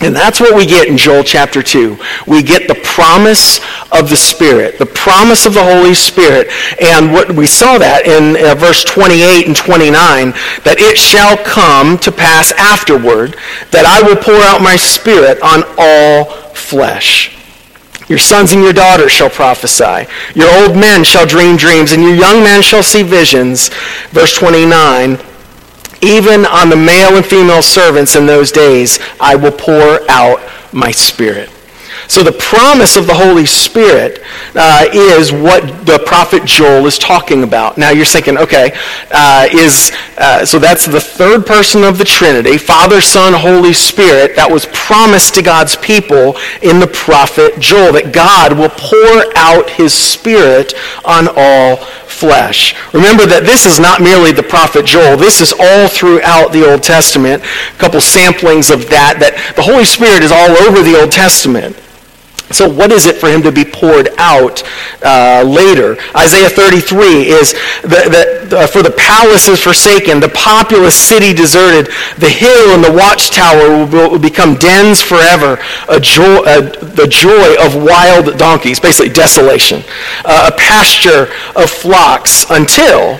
And 0.00 0.14
that's 0.14 0.40
what 0.40 0.54
we 0.54 0.66
get 0.66 0.88
in 0.88 0.98
Joel 0.98 1.22
chapter 1.22 1.62
2. 1.62 1.96
We 2.26 2.42
get 2.42 2.68
the 2.68 2.74
promise 2.82 3.58
of 3.92 4.10
the 4.10 4.16
Spirit, 4.16 4.78
the 4.78 4.86
promise 4.86 5.46
of 5.46 5.54
the 5.54 5.62
Holy 5.62 5.94
Spirit. 5.94 6.48
And 6.82 7.12
what 7.12 7.30
we 7.32 7.46
saw 7.46 7.78
that 7.78 8.06
in 8.06 8.36
uh, 8.44 8.54
verse 8.54 8.84
28 8.84 9.46
and 9.46 9.56
29, 9.56 10.30
that 10.64 10.76
it 10.78 10.98
shall 10.98 11.36
come 11.38 11.96
to 11.98 12.12
pass 12.12 12.52
afterward 12.52 13.36
that 13.70 13.86
I 13.86 14.06
will 14.06 14.16
pour 14.16 14.34
out 14.34 14.60
my 14.60 14.76
Spirit 14.76 15.40
on 15.42 15.62
all 15.78 16.24
flesh. 16.52 17.30
Your 18.08 18.18
sons 18.18 18.52
and 18.52 18.62
your 18.62 18.74
daughters 18.74 19.12
shall 19.12 19.30
prophesy. 19.30 20.06
Your 20.34 20.50
old 20.60 20.76
men 20.76 21.04
shall 21.04 21.24
dream 21.24 21.56
dreams, 21.56 21.92
and 21.92 22.02
your 22.02 22.14
young 22.14 22.42
men 22.42 22.60
shall 22.62 22.82
see 22.82 23.02
visions. 23.02 23.70
Verse 24.10 24.34
29 24.34 25.18
even 26.04 26.44
on 26.46 26.68
the 26.68 26.76
male 26.76 27.16
and 27.16 27.24
female 27.24 27.62
servants 27.62 28.16
in 28.16 28.26
those 28.26 28.52
days, 28.52 28.98
I 29.20 29.34
will 29.36 29.52
pour 29.52 29.98
out 30.10 30.40
my 30.72 30.90
spirit. 30.90 31.50
So 32.08 32.22
the 32.22 32.32
promise 32.32 32.96
of 32.96 33.06
the 33.06 33.14
Holy 33.14 33.46
Spirit 33.46 34.22
uh, 34.54 34.86
is 34.92 35.32
what 35.32 35.62
the 35.86 36.02
prophet 36.06 36.44
Joel 36.44 36.86
is 36.86 36.98
talking 36.98 37.42
about. 37.42 37.78
Now 37.78 37.90
you're 37.90 38.04
thinking, 38.04 38.38
okay, 38.38 38.76
uh, 39.10 39.48
is 39.50 39.92
uh, 40.18 40.44
so 40.44 40.58
that's 40.58 40.86
the 40.86 41.00
third 41.00 41.46
person 41.46 41.82
of 41.82 41.98
the 41.98 42.04
Trinity, 42.04 42.56
Father, 42.56 43.00
Son, 43.00 43.32
Holy 43.32 43.72
Spirit. 43.72 44.36
That 44.36 44.50
was 44.50 44.66
promised 44.72 45.34
to 45.34 45.42
God's 45.42 45.76
people 45.76 46.36
in 46.62 46.78
the 46.78 46.86
prophet 46.86 47.58
Joel 47.58 47.92
that 47.94 48.12
God 48.12 48.56
will 48.56 48.70
pour 48.70 49.32
out 49.36 49.68
His 49.70 49.92
Spirit 49.92 50.74
on 51.04 51.28
all 51.36 51.76
flesh. 52.14 52.74
Remember 52.94 53.26
that 53.26 53.42
this 53.42 53.66
is 53.66 53.80
not 53.80 54.00
merely 54.00 54.30
the 54.30 54.42
prophet 54.42 54.86
Joel. 54.86 55.16
This 55.16 55.40
is 55.40 55.52
all 55.52 55.88
throughout 55.88 56.52
the 56.52 56.70
Old 56.70 56.82
Testament. 56.82 57.42
A 57.42 57.78
couple 57.78 57.98
samplings 57.98 58.72
of 58.72 58.88
that, 58.90 59.18
that 59.18 59.34
the 59.56 59.62
Holy 59.62 59.84
Spirit 59.84 60.22
is 60.22 60.30
all 60.30 60.54
over 60.62 60.82
the 60.82 61.00
Old 61.00 61.10
Testament. 61.10 61.76
So 62.50 62.68
what 62.68 62.92
is 62.92 63.06
it 63.06 63.16
for 63.16 63.28
him 63.28 63.42
to 63.42 63.50
be 63.50 63.64
poured 63.64 64.10
out 64.18 64.62
uh, 65.02 65.42
later? 65.46 65.96
Isaiah 66.14 66.48
33 66.48 67.28
is 67.28 67.52
the, 67.82 68.46
the, 68.48 68.68
for 68.68 68.82
the 68.82 68.94
palace 68.96 69.48
is 69.48 69.60
forsaken, 69.62 70.20
the 70.20 70.28
populous 70.28 70.94
city 70.94 71.32
deserted, 71.32 71.92
the 72.18 72.28
hill 72.28 72.74
and 72.74 72.84
the 72.84 72.92
watchtower 72.92 73.86
will, 73.86 74.10
will 74.10 74.18
become 74.18 74.54
dens 74.54 75.00
forever, 75.00 75.58
a 75.88 75.98
joy, 75.98 76.44
the 76.44 77.06
joy 77.08 77.56
of 77.64 77.82
wild 77.82 78.36
donkeys, 78.38 78.78
basically 78.78 79.12
desolation, 79.12 79.82
uh, 80.24 80.50
a 80.52 80.56
pasture 80.56 81.32
of 81.56 81.70
flocks 81.70 82.44
until 82.50 83.18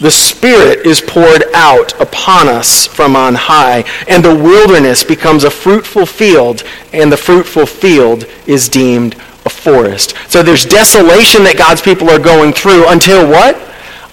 the 0.00 0.10
Spirit 0.10 0.86
is 0.86 1.00
poured 1.00 1.44
out 1.54 1.98
upon 2.00 2.48
us 2.48 2.86
from 2.86 3.14
on 3.14 3.34
high, 3.34 3.84
and 4.08 4.24
the 4.24 4.34
wilderness 4.34 5.04
becomes 5.04 5.44
a 5.44 5.50
fruitful 5.50 6.06
field, 6.06 6.64
and 6.92 7.10
the 7.10 7.16
fruitful 7.16 7.66
field 7.66 8.26
is 8.46 8.68
deemed 8.68 9.14
a 9.46 9.50
forest. 9.50 10.14
So 10.28 10.42
there's 10.42 10.64
desolation 10.64 11.44
that 11.44 11.56
God's 11.58 11.82
people 11.82 12.10
are 12.10 12.18
going 12.18 12.52
through 12.52 12.88
until 12.88 13.28
what? 13.28 13.56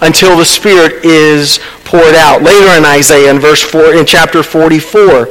Until 0.00 0.36
the 0.36 0.44
Spirit 0.44 1.04
is 1.04 1.58
poured 1.84 2.14
out. 2.14 2.42
Later 2.42 2.76
in 2.76 2.84
Isaiah, 2.84 3.30
in 3.30 3.40
verse 3.40 3.62
4, 3.62 3.94
in 3.94 4.06
chapter 4.06 4.42
44, 4.42 5.28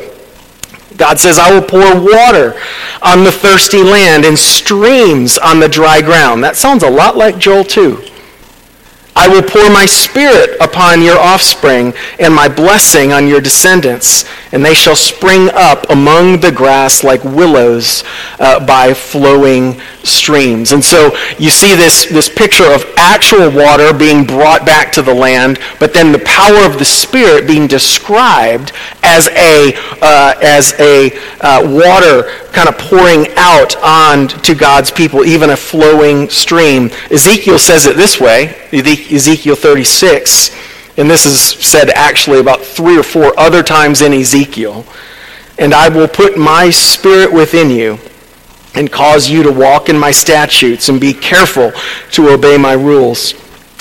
God 0.98 1.20
says, 1.20 1.40
I 1.40 1.52
will 1.52 1.66
pour 1.66 1.96
water 1.96 2.60
on 3.02 3.24
the 3.24 3.32
thirsty 3.32 3.82
land 3.82 4.26
and 4.26 4.38
streams 4.38 5.38
on 5.38 5.60
the 5.60 5.70
dry 5.70 6.02
ground. 6.02 6.44
That 6.44 6.56
sounds 6.56 6.84
a 6.84 6.90
lot 6.90 7.16
like 7.16 7.38
Joel 7.38 7.64
2. 7.64 8.04
I 9.16 9.28
will 9.28 9.42
pour 9.42 9.70
my 9.70 9.86
spirit 9.86 10.58
upon 10.62 11.02
your 11.02 11.18
offspring 11.18 11.94
and 12.20 12.34
my 12.34 12.48
blessing 12.48 13.12
on 13.12 13.28
your 13.28 13.42
descendants, 13.42 14.26
and 14.52 14.64
they 14.64 14.74
shall 14.74 14.96
spring 14.96 15.50
up 15.54 15.90
among 15.90 16.40
the 16.40 16.52
grass 16.52 17.04
like 17.04 17.24
willows 17.24 18.04
uh, 18.40 18.66
by 18.66 18.94
flowing 18.94 19.80
streams. 20.04 20.72
And 20.72 20.84
so 20.84 21.16
you 21.38 21.50
see 21.50 21.76
this, 21.76 22.06
this 22.06 22.30
picture 22.30 22.72
of 22.72 22.86
actual 22.98 23.52
water 23.52 23.94
being 23.94 24.26
brought 24.26 24.66
back 24.66 24.92
to 24.94 25.02
the 25.02 25.14
land, 25.14 25.60
but 25.80 25.94
then 25.94 26.12
the 26.12 26.20
power 26.20 26.66
of 26.66 26.80
the 26.80 26.86
Spirit 26.86 27.48
being 27.48 27.68
described 27.68 28.72
as 29.12 29.28
a, 29.30 29.74
uh, 30.02 30.34
as 30.42 30.74
a 30.80 31.12
uh, 31.42 31.62
water 31.70 32.32
kind 32.54 32.70
of 32.70 32.78
pouring 32.78 33.28
out 33.36 33.76
on 33.84 34.30
to 34.30 34.56
God's 34.56 34.90
people, 34.90 35.26
even 35.26 35.50
a 35.50 35.58
flowing 35.58 36.30
stream. 36.30 36.90
Ezekiel 37.12 37.60
says 37.60 37.86
it 37.86 37.98
this 37.98 38.20
way, 38.20 38.56
Ezekiel 38.72 39.56
36, 39.56 40.56
and 40.98 41.10
this 41.10 41.26
is 41.26 41.42
said 41.42 41.90
actually 41.90 42.40
about 42.40 42.62
three 42.62 42.98
or 42.98 43.04
four 43.04 43.38
other 43.38 43.64
times 43.64 44.02
in 44.02 44.14
Ezekiel. 44.14 44.86
And 45.58 45.74
I 45.74 45.90
will 45.90 46.08
put 46.08 46.38
my 46.38 46.70
spirit 46.70 47.32
within 47.34 47.70
you 47.70 48.00
and 48.76 48.90
cause 48.90 49.30
you 49.30 49.44
to 49.44 49.52
walk 49.52 49.90
in 49.90 50.00
my 50.00 50.12
statutes 50.12 50.88
and 50.88 51.02
be 51.02 51.14
careful 51.14 51.74
to 52.12 52.30
obey 52.30 52.58
my 52.58 52.74
rules. 52.74 53.34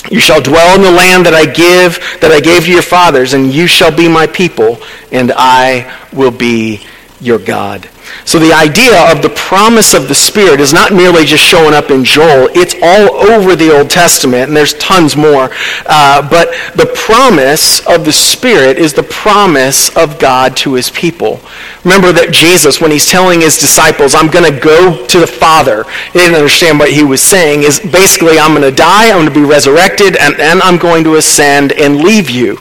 You 0.09 0.19
shall 0.19 0.41
dwell 0.41 0.75
in 0.75 0.81
the 0.81 0.91
land 0.91 1.25
that 1.25 1.33
I 1.33 1.45
give, 1.45 1.99
that 2.21 2.31
I 2.31 2.39
gave 2.39 2.63
to 2.63 2.71
your 2.71 2.81
fathers, 2.81 3.33
and 3.33 3.53
you 3.53 3.67
shall 3.67 3.95
be 3.95 4.07
my 4.07 4.25
people, 4.25 4.79
and 5.11 5.31
I 5.35 5.95
will 6.11 6.31
be 6.31 6.85
your 7.19 7.37
God. 7.37 7.87
So 8.25 8.39
the 8.39 8.53
idea 8.53 9.11
of 9.11 9.21
the 9.21 9.29
promise 9.29 9.93
of 9.93 10.07
the 10.07 10.15
Spirit 10.15 10.59
is 10.59 10.73
not 10.73 10.93
merely 10.93 11.25
just 11.25 11.43
showing 11.43 11.73
up 11.73 11.89
in 11.89 12.03
Joel. 12.03 12.49
It's 12.53 12.75
all 12.81 13.31
over 13.31 13.55
the 13.55 13.75
Old 13.75 13.89
Testament, 13.89 14.47
and 14.47 14.55
there's 14.55 14.73
tons 14.75 15.17
more. 15.17 15.49
Uh, 15.85 16.27
but 16.29 16.49
the 16.75 16.91
promise 16.95 17.85
of 17.87 18.05
the 18.05 18.11
Spirit 18.11 18.77
is 18.77 18.93
the 18.93 19.03
promise 19.03 19.95
of 19.97 20.19
God 20.19 20.55
to 20.57 20.73
his 20.73 20.89
people. 20.91 21.39
Remember 21.83 22.11
that 22.13 22.31
Jesus, 22.31 22.79
when 22.79 22.91
he's 22.91 23.09
telling 23.09 23.41
his 23.41 23.57
disciples, 23.57 24.13
I'm 24.13 24.29
going 24.29 24.51
to 24.51 24.59
go 24.59 25.05
to 25.07 25.19
the 25.19 25.27
Father, 25.27 25.83
he 26.13 26.19
didn't 26.19 26.35
understand 26.35 26.79
what 26.79 26.91
he 26.91 27.03
was 27.03 27.21
saying, 27.21 27.63
is 27.63 27.79
basically, 27.79 28.39
I'm 28.39 28.51
going 28.51 28.69
to 28.69 28.75
die, 28.75 29.09
I'm 29.09 29.25
going 29.25 29.33
to 29.33 29.33
be 29.33 29.45
resurrected, 29.45 30.15
and 30.17 30.35
then 30.35 30.61
I'm 30.61 30.77
going 30.77 31.03
to 31.05 31.15
ascend 31.15 31.73
and 31.73 31.97
leave 31.97 32.29
you. 32.29 32.59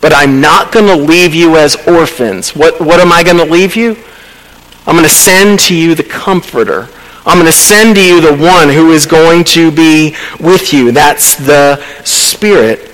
But 0.00 0.12
I'm 0.14 0.40
not 0.40 0.72
going 0.72 0.86
to 0.86 0.96
leave 0.96 1.34
you 1.34 1.56
as 1.56 1.76
orphans. 1.86 2.54
What, 2.54 2.80
what 2.80 3.00
am 3.00 3.12
I 3.12 3.22
going 3.22 3.36
to 3.36 3.44
leave 3.44 3.76
you? 3.76 3.96
I'm 4.88 4.94
going 4.94 5.04
to 5.04 5.14
send 5.14 5.58
to 5.60 5.76
you 5.76 5.94
the 5.94 6.02
Comforter. 6.02 6.88
I'm 7.26 7.36
going 7.36 7.44
to 7.44 7.52
send 7.52 7.96
to 7.96 8.02
you 8.02 8.22
the 8.22 8.34
one 8.34 8.70
who 8.70 8.90
is 8.90 9.04
going 9.04 9.44
to 9.44 9.70
be 9.70 10.16
with 10.40 10.72
you. 10.72 10.92
That's 10.92 11.36
the 11.36 11.76
Spirit. 12.04 12.88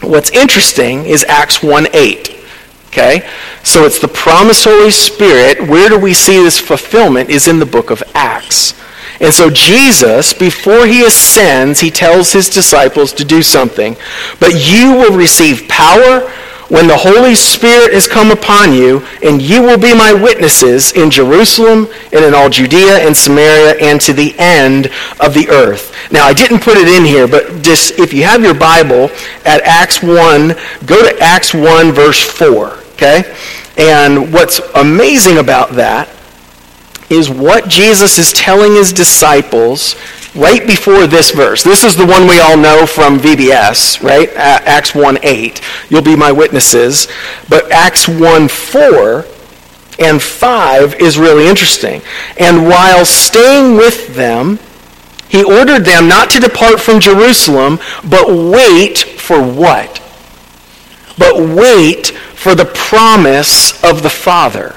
What's 0.00 0.30
interesting 0.30 1.06
is 1.06 1.24
Acts 1.24 1.58
1.8. 1.58 2.46
Okay? 2.86 3.28
So 3.64 3.84
it's 3.84 3.98
the 3.98 4.06
promised 4.06 4.62
Holy 4.62 4.92
Spirit. 4.92 5.68
Where 5.68 5.88
do 5.88 5.98
we 5.98 6.14
see 6.14 6.40
this 6.40 6.60
fulfillment 6.60 7.30
is 7.30 7.48
in 7.48 7.58
the 7.58 7.66
book 7.66 7.90
of 7.90 8.00
Acts. 8.14 8.80
And 9.20 9.34
so 9.34 9.50
Jesus, 9.50 10.34
before 10.34 10.86
he 10.86 11.04
ascends, 11.04 11.80
he 11.80 11.90
tells 11.90 12.32
his 12.32 12.48
disciples 12.48 13.12
to 13.14 13.24
do 13.24 13.42
something. 13.42 13.96
But 14.38 14.52
you 14.54 14.92
will 14.92 15.16
receive 15.16 15.68
power 15.68 16.30
when 16.68 16.86
the 16.86 16.96
Holy 16.96 17.34
Spirit 17.34 17.92
has 17.92 18.06
come 18.06 18.30
upon 18.30 18.72
you, 18.72 19.04
and 19.22 19.40
you 19.40 19.62
will 19.62 19.78
be 19.78 19.94
my 19.94 20.12
witnesses 20.12 20.92
in 20.92 21.10
Jerusalem 21.10 21.88
and 22.12 22.24
in 22.24 22.34
all 22.34 22.48
Judea 22.48 22.98
and 23.06 23.16
Samaria 23.16 23.76
and 23.80 24.00
to 24.02 24.12
the 24.12 24.34
end 24.38 24.86
of 25.20 25.34
the 25.34 25.48
earth. 25.50 25.94
Now, 26.10 26.26
I 26.26 26.32
didn't 26.32 26.60
put 26.60 26.76
it 26.76 26.88
in 26.88 27.04
here, 27.04 27.26
but 27.26 27.62
just 27.62 27.98
if 27.98 28.12
you 28.12 28.24
have 28.24 28.42
your 28.42 28.54
Bible 28.54 29.10
at 29.44 29.62
Acts 29.62 30.02
1, 30.02 30.54
go 30.86 31.08
to 31.08 31.18
Acts 31.20 31.54
1, 31.54 31.92
verse 31.92 32.22
4, 32.22 32.70
okay? 32.94 33.36
And 33.76 34.32
what's 34.32 34.60
amazing 34.74 35.38
about 35.38 35.72
that 35.72 36.08
is 37.10 37.28
what 37.28 37.68
Jesus 37.68 38.18
is 38.18 38.32
telling 38.32 38.74
his 38.74 38.92
disciples 38.92 39.96
right 40.34 40.66
before 40.66 41.06
this 41.06 41.30
verse. 41.30 41.62
This 41.62 41.84
is 41.84 41.96
the 41.96 42.06
one 42.06 42.26
we 42.26 42.40
all 42.40 42.56
know 42.56 42.86
from 42.86 43.18
VBS, 43.18 44.02
right? 44.02 44.28
Acts 44.34 44.94
1 44.94 45.18
8. 45.22 45.60
You'll 45.88 46.02
be 46.02 46.16
my 46.16 46.32
witnesses. 46.32 47.08
But 47.48 47.70
Acts 47.70 48.08
1 48.08 48.48
4 48.48 49.24
and 49.98 50.22
5 50.22 50.94
is 51.00 51.18
really 51.18 51.46
interesting. 51.46 52.02
And 52.38 52.64
while 52.64 53.04
staying 53.04 53.76
with 53.76 54.14
them, 54.14 54.58
he 55.28 55.44
ordered 55.44 55.84
them 55.84 56.08
not 56.08 56.30
to 56.30 56.40
depart 56.40 56.80
from 56.80 57.00
Jerusalem, 57.00 57.78
but 58.08 58.28
wait 58.28 58.98
for 58.98 59.42
what? 59.42 60.00
But 61.16 61.36
wait 61.36 62.08
for 62.08 62.54
the 62.54 62.66
promise 62.66 63.82
of 63.84 64.02
the 64.02 64.10
Father 64.10 64.74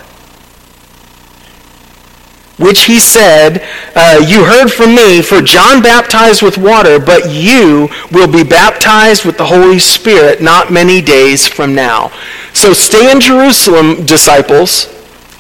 which 2.58 2.86
he 2.86 3.00
said, 3.00 3.64
uh, 3.96 4.24
You 4.28 4.44
heard 4.44 4.70
from 4.70 4.96
me, 4.96 5.22
for 5.22 5.42
John 5.42 5.82
baptized 5.82 6.42
with 6.42 6.58
water, 6.58 7.00
but 7.00 7.32
you 7.32 7.90
will 8.12 8.32
be 8.32 8.44
baptized 8.44 9.26
with 9.26 9.38
the 9.38 9.46
Holy 9.46 9.80
Spirit 9.80 10.42
not 10.42 10.72
many 10.72 11.02
days 11.02 11.48
from 11.48 11.76
now. 11.76 12.12
So 12.54 12.74
stay 12.74 13.12
in 13.12 13.20
Jerusalem, 13.20 14.06
disciples, 14.06 14.94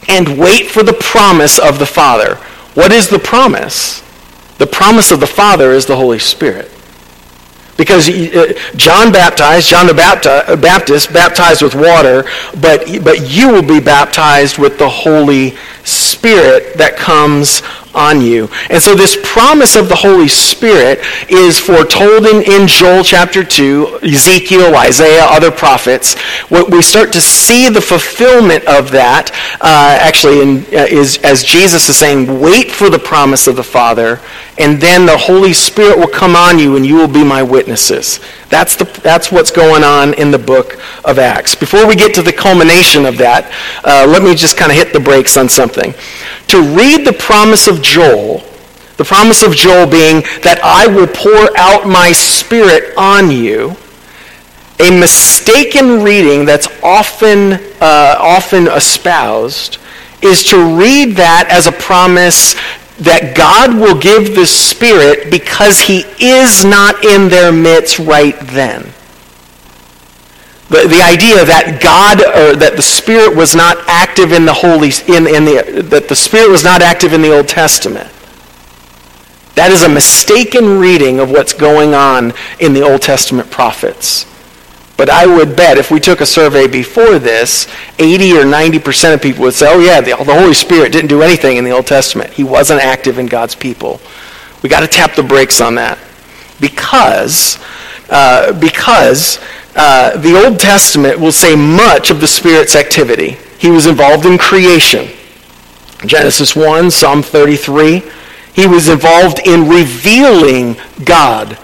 and 0.07 0.37
wait 0.37 0.67
for 0.67 0.83
the 0.83 0.93
promise 0.93 1.59
of 1.59 1.79
the 1.79 1.85
Father. 1.85 2.35
What 2.75 2.91
is 2.91 3.09
the 3.09 3.19
promise? 3.19 4.01
The 4.59 4.67
promise 4.67 5.11
of 5.11 5.19
the 5.19 5.27
Father 5.27 5.71
is 5.71 5.85
the 5.85 5.95
Holy 5.95 6.19
Spirit. 6.19 6.71
Because 7.77 8.09
uh, 8.09 8.53
John 8.75 9.11
baptized, 9.11 9.69
John 9.69 9.87
the 9.87 9.93
Baptist 9.93 11.13
baptized 11.13 11.61
with 11.61 11.75
water, 11.75 12.23
but, 12.59 12.85
but 13.03 13.29
you 13.29 13.49
will 13.49 13.61
be 13.61 13.79
baptized 13.79 14.57
with 14.57 14.77
the 14.79 14.89
Holy 14.89 15.55
Spirit 15.83 16.77
that 16.77 16.97
comes 16.97 17.61
on 17.93 18.21
you. 18.21 18.49
And 18.69 18.81
so 18.81 18.95
this 18.95 19.17
promise 19.23 19.75
of 19.75 19.89
the 19.89 19.95
Holy 19.95 20.27
Spirit 20.27 20.99
is 21.29 21.59
foretold 21.59 22.25
in, 22.25 22.43
in 22.43 22.67
Joel 22.67 23.03
chapter 23.03 23.43
2, 23.43 23.99
Ezekiel, 24.03 24.75
Isaiah, 24.75 25.25
other 25.25 25.51
prophets. 25.51 26.17
What 26.49 26.71
we 26.71 26.81
start 26.81 27.11
to 27.13 27.21
see 27.21 27.69
the 27.69 27.81
fulfillment 27.81 28.65
of 28.65 28.91
that, 28.91 29.31
uh, 29.61 29.97
actually, 29.99 30.41
in, 30.41 30.57
uh, 30.73 30.85
is 30.89 31.17
as 31.23 31.43
Jesus 31.43 31.89
is 31.89 31.97
saying, 31.97 32.39
wait 32.39 32.71
for 32.71 32.89
the 32.89 32.99
promise 32.99 33.47
of 33.47 33.55
the 33.55 33.63
Father, 33.63 34.19
and 34.57 34.81
then 34.81 35.05
the 35.05 35.17
Holy 35.17 35.53
Spirit 35.53 35.97
will 35.97 36.07
come 36.07 36.35
on 36.35 36.57
you, 36.57 36.75
and 36.75 36.85
you 36.85 36.95
will 36.95 37.07
be 37.07 37.23
my 37.23 37.43
witnesses. 37.43 38.19
That's, 38.49 38.75
the, 38.75 38.85
that's 39.01 39.31
what's 39.31 39.51
going 39.51 39.83
on 39.83 40.13
in 40.15 40.31
the 40.31 40.39
book 40.39 40.79
of 41.03 41.19
Acts. 41.19 41.53
Before 41.53 41.85
we 41.85 41.95
get 41.95 42.13
to 42.15 42.21
the 42.21 42.33
culmination 42.33 43.05
of 43.05 43.17
that, 43.17 43.51
uh, 43.83 44.07
let 44.09 44.23
me 44.23 44.33
just 44.33 44.57
kind 44.57 44.71
of 44.71 44.77
hit 44.77 44.93
the 44.93 44.99
brakes 44.99 45.37
on 45.37 45.49
something 45.49 45.93
to 46.47 46.61
read 46.61 47.05
the 47.05 47.13
promise 47.13 47.67
of 47.67 47.81
Joel, 47.87 48.43
the 48.97 49.05
promise 49.05 49.43
of 49.43 49.55
Joel 49.55 49.87
being 49.87 50.21
that 50.43 50.59
I 50.63 50.87
will 50.87 51.07
pour 51.07 51.57
out 51.57 51.87
my 51.87 52.11
spirit 52.11 52.93
on 52.97 53.31
you, 53.31 53.75
a 54.79 54.91
mistaken 54.91 56.03
reading 56.03 56.45
that's 56.45 56.67
often, 56.83 57.53
uh, 57.81 58.15
often 58.19 58.67
espoused 58.67 59.79
is 60.21 60.43
to 60.45 60.77
read 60.77 61.15
that 61.15 61.47
as 61.49 61.67
a 61.67 61.71
promise 61.71 62.53
that 62.99 63.35
God 63.35 63.75
will 63.75 63.99
give 63.99 64.35
the 64.35 64.45
Spirit 64.45 65.29
because 65.29 65.79
he 65.79 66.03
is 66.19 66.65
not 66.65 67.05
in 67.05 67.29
their 67.29 67.51
midst 67.51 67.99
right 67.99 68.35
then. 68.47 68.91
The, 70.69 70.87
the 70.87 71.01
idea 71.01 71.45
that 71.45 71.79
God, 71.81 72.19
or 72.19 72.55
that 72.57 72.75
the 72.75 72.81
Spirit 72.81 73.35
was 73.35 73.55
not 73.55 73.77
active 73.87 74.33
in 74.33 74.45
the 74.45 74.53
Holy, 74.53 74.91
in, 75.07 75.25
in 75.25 75.45
the, 75.45 75.81
that 75.89 76.09
the 76.09 76.15
Spirit 76.15 76.49
was 76.49 76.63
not 76.63 76.81
active 76.81 77.13
in 77.13 77.21
the 77.21 77.35
Old 77.35 77.47
Testament. 77.47 78.11
That 79.55 79.71
is 79.71 79.83
a 79.83 79.89
mistaken 79.89 80.77
reading 80.77 81.19
of 81.19 81.31
what's 81.31 81.53
going 81.53 81.93
on 81.93 82.33
in 82.59 82.73
the 82.73 82.81
Old 82.81 83.01
Testament 83.01 83.49
prophets. 83.49 84.25
But 84.97 85.09
I 85.09 85.25
would 85.25 85.55
bet 85.55 85.77
if 85.77 85.89
we 85.89 85.99
took 85.99 86.21
a 86.21 86.25
survey 86.25 86.67
before 86.67 87.19
this, 87.19 87.67
80 87.99 88.33
or 88.33 88.43
90% 88.43 89.13
of 89.13 89.21
people 89.21 89.43
would 89.43 89.53
say, 89.53 89.67
oh 89.69 89.79
yeah, 89.79 90.01
the, 90.01 90.15
the 90.23 90.33
Holy 90.33 90.55
Spirit 90.55 90.91
didn't 90.91 91.09
do 91.09 91.21
anything 91.21 91.57
in 91.57 91.63
the 91.63 91.71
Old 91.71 91.87
Testament. 91.87 92.31
He 92.31 92.43
wasn't 92.43 92.81
active 92.81 93.19
in 93.19 93.27
God's 93.27 93.55
people. 93.55 94.01
We 94.63 94.69
got 94.69 94.81
to 94.81 94.87
tap 94.87 95.15
the 95.15 95.23
brakes 95.23 95.61
on 95.61 95.75
that. 95.75 95.99
Because, 96.59 97.59
uh, 98.09 98.59
because 98.59 99.39
uh, 99.77 100.17
the 100.17 100.35
Old 100.43 100.59
Testament 100.59 101.19
will 101.19 101.31
say 101.31 101.55
much 101.55 102.09
of 102.09 102.19
the 102.19 102.27
Spirit's 102.27 102.75
activity. 102.75 103.37
He 103.59 103.69
was 103.69 103.85
involved 103.85 104.25
in 104.25 104.37
creation. 104.37 105.07
Genesis 106.05 106.55
1, 106.55 106.91
Psalm 106.91 107.21
33. 107.21 108.03
He 108.53 108.67
was 108.67 108.89
involved 108.89 109.39
in 109.45 109.69
revealing 109.69 110.77
God. 111.05 111.59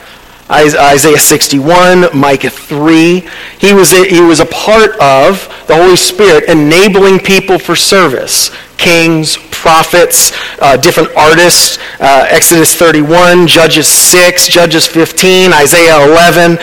Isaiah 0.53 1.17
61, 1.17 2.17
Micah 2.17 2.49
3. 2.49 3.27
He 3.59 3.73
was, 3.73 3.91
a, 3.93 4.07
he 4.07 4.21
was 4.21 4.39
a 4.39 4.45
part 4.45 4.91
of 4.99 5.47
the 5.67 5.75
Holy 5.75 5.95
Spirit 5.95 6.45
enabling 6.49 7.19
people 7.19 7.57
for 7.57 7.75
service. 7.75 8.51
Kings, 8.77 9.37
prophets, 9.51 10.33
uh, 10.59 10.77
different 10.77 11.09
artists, 11.15 11.77
uh, 11.99 12.27
Exodus 12.29 12.75
31, 12.75 13.47
Judges 13.47 13.87
6, 13.87 14.47
Judges 14.47 14.85
15, 14.85 15.53
Isaiah 15.53 16.05
11. 16.05 16.57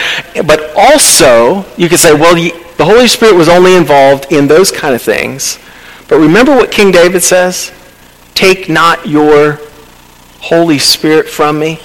But 0.47 0.71
also, 0.77 1.65
you 1.77 1.89
could 1.89 1.99
say, 1.99 2.13
well, 2.13 2.35
the 2.35 2.85
Holy 2.85 3.09
Spirit 3.09 3.35
was 3.35 3.49
only 3.49 3.75
involved 3.75 4.31
in 4.33 4.47
those 4.47 4.71
kind 4.71 4.95
of 4.95 5.03
things. 5.03 5.59
But 6.09 6.19
remember 6.19 6.55
what 6.55 6.71
King 6.71 6.91
David 6.93 7.23
says? 7.23 7.73
Take 8.35 8.69
not 8.69 9.09
your 9.09 9.59
Holy 10.41 10.79
Spirit 10.79 11.29
from 11.29 11.59
me. 11.59 11.81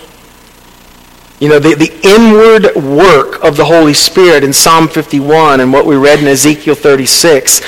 You 1.39 1.49
know, 1.49 1.59
the, 1.59 1.75
the 1.75 1.91
inward 2.03 2.75
work 2.75 3.43
of 3.43 3.57
the 3.57 3.65
Holy 3.65 3.93
Spirit 3.93 4.43
in 4.43 4.53
Psalm 4.53 4.87
51 4.87 5.59
and 5.59 5.73
what 5.73 5.85
we 5.85 5.97
read 5.97 6.19
in 6.19 6.27
Ezekiel 6.27 6.75
36, 6.75 7.59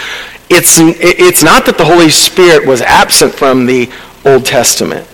it's, 0.49 0.77
it's 0.79 1.43
not 1.43 1.65
that 1.65 1.77
the 1.77 1.83
Holy 1.83 2.09
Spirit 2.09 2.65
was 2.65 2.81
absent 2.81 3.33
from 3.33 3.65
the 3.65 3.91
Old 4.25 4.45
Testament. 4.45 5.05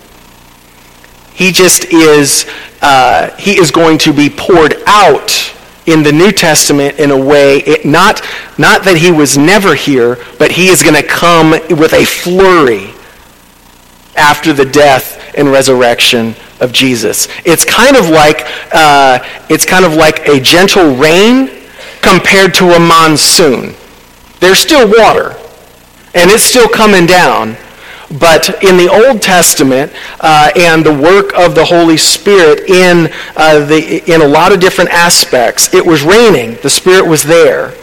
He 1.32 1.50
just 1.50 1.86
is, 1.86 2.48
uh, 2.80 3.34
he 3.36 3.58
is 3.58 3.72
going 3.72 3.98
to 3.98 4.12
be 4.12 4.30
poured 4.30 4.76
out 4.86 5.52
in 5.86 6.04
the 6.04 6.12
New 6.12 6.30
Testament 6.30 7.00
in 7.00 7.10
a 7.10 7.18
way, 7.18 7.58
it, 7.58 7.84
not, 7.84 8.22
not 8.56 8.84
that 8.84 8.96
he 8.96 9.10
was 9.10 9.36
never 9.36 9.74
here, 9.74 10.16
but 10.38 10.52
he 10.52 10.68
is 10.68 10.82
going 10.84 10.94
to 10.94 11.06
come 11.06 11.50
with 11.76 11.92
a 11.92 12.04
flurry 12.04 12.94
after 14.16 14.52
the 14.52 14.64
death 14.64 15.34
and 15.36 15.50
resurrection 15.50 16.36
of 16.60 16.72
Jesus. 16.72 17.28
It's 17.44 17.64
kind 17.64 17.96
of 17.96 18.08
like 18.08 18.46
uh, 18.72 19.18
it's 19.48 19.66
kind 19.66 19.84
of 19.84 19.94
like 19.94 20.26
a 20.28 20.40
gentle 20.40 20.94
rain 20.94 21.50
compared 22.00 22.54
to 22.54 22.72
a 22.72 22.78
monsoon. 22.78 23.74
There's 24.40 24.58
still 24.58 24.86
water, 24.86 25.36
and 26.14 26.30
it's 26.30 26.44
still 26.44 26.68
coming 26.68 27.06
down. 27.06 27.56
But 28.20 28.62
in 28.62 28.76
the 28.76 28.88
Old 28.88 29.22
Testament 29.22 29.92
uh, 30.20 30.50
and 30.54 30.84
the 30.84 30.92
work 30.92 31.32
of 31.34 31.54
the 31.54 31.64
Holy 31.64 31.96
Spirit 31.96 32.68
in, 32.68 33.10
uh, 33.36 33.64
the, 33.64 34.04
in 34.12 34.20
a 34.20 34.28
lot 34.28 34.52
of 34.52 34.60
different 34.60 34.90
aspects, 34.90 35.72
it 35.72 35.84
was 35.84 36.02
raining. 36.02 36.56
The 36.62 36.70
Spirit 36.70 37.08
was 37.08 37.24
there. 37.24 37.74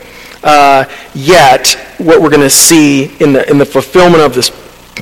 Uh, 0.43 0.85
yet, 1.13 1.73
what 1.97 2.21
we're 2.21 2.29
going 2.29 2.41
to 2.41 2.49
see 2.49 3.15
in 3.19 3.33
the, 3.33 3.49
in 3.49 3.57
the 3.57 3.65
fulfillment 3.65 4.23
of 4.23 4.33
this 4.33 4.49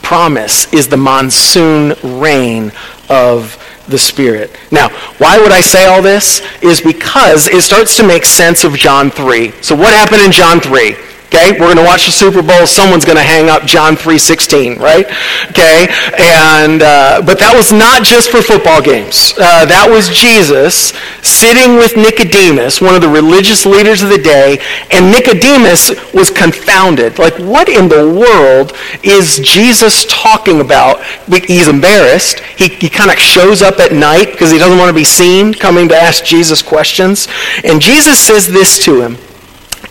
promise 0.02 0.72
is 0.74 0.88
the 0.88 0.98
monsoon 0.98 1.94
rain 2.20 2.72
of 3.10 3.58
the 3.88 3.98
Spirit. 3.98 4.56
Now, 4.72 4.90
why 5.18 5.40
would 5.40 5.52
I 5.52 5.62
say 5.62 5.86
all 5.86 6.02
this? 6.02 6.42
Is 6.62 6.80
because 6.82 7.48
it 7.48 7.62
starts 7.62 7.98
to 7.98 8.08
make 8.08 8.24
sense 8.24 8.64
of 8.64 8.74
John 8.74 9.10
3. 9.10 9.52
So 9.62 9.76
what 9.76 9.94
happened 9.94 10.22
in 10.22 10.32
John 10.32 10.60
3? 10.60 10.96
Okay, 11.30 11.52
we're 11.52 11.70
going 11.70 11.78
to 11.78 11.84
watch 11.84 12.08
the 12.08 12.12
Super 12.12 12.42
Bowl. 12.42 12.66
Someone's 12.66 13.06
going 13.06 13.18
to 13.18 13.24
hang 13.24 13.50
up 13.50 13.64
John 13.64 13.94
3.16, 13.94 14.80
right? 14.80 15.06
Okay, 15.52 15.86
and 16.18 16.82
uh, 16.82 17.22
but 17.22 17.38
that 17.38 17.54
was 17.54 17.72
not 17.72 18.02
just 18.02 18.32
for 18.32 18.42
football 18.42 18.82
games. 18.82 19.38
Uh, 19.38 19.64
that 19.70 19.86
was 19.86 20.10
Jesus 20.10 20.90
sitting 21.22 21.76
with 21.76 21.96
Nicodemus, 21.96 22.82
one 22.82 22.96
of 22.96 23.02
the 23.02 23.08
religious 23.08 23.68
leaders 23.68 24.02
of 24.02 24.10
the 24.10 24.18
day, 24.18 24.58
and 24.90 25.12
Nicodemus 25.12 25.94
was 26.16 26.32
confounded. 26.32 27.20
Like, 27.20 27.38
what 27.38 27.70
in 27.70 27.90
the 27.90 28.10
world 28.10 28.74
is 29.04 29.38
Jesus 29.38 30.06
talking 30.10 30.62
about? 30.62 31.06
He's 31.46 31.68
embarrassed. 31.68 32.40
He, 32.58 32.70
he 32.70 32.90
kind 32.90 33.12
of 33.12 33.20
shows 33.20 33.62
up 33.62 33.78
at 33.78 33.94
night 33.94 34.32
because 34.32 34.50
he 34.50 34.58
doesn't 34.58 34.80
want 34.80 34.90
to 34.90 34.96
be 34.98 35.06
seen 35.06 35.54
coming 35.54 35.88
to 35.90 35.96
ask 35.96 36.26
Jesus 36.26 36.64
questions. 36.64 37.28
And 37.64 37.80
Jesus 37.80 38.20
says 38.20 38.48
this 38.48 38.84
to 38.86 39.02
him. 39.02 39.29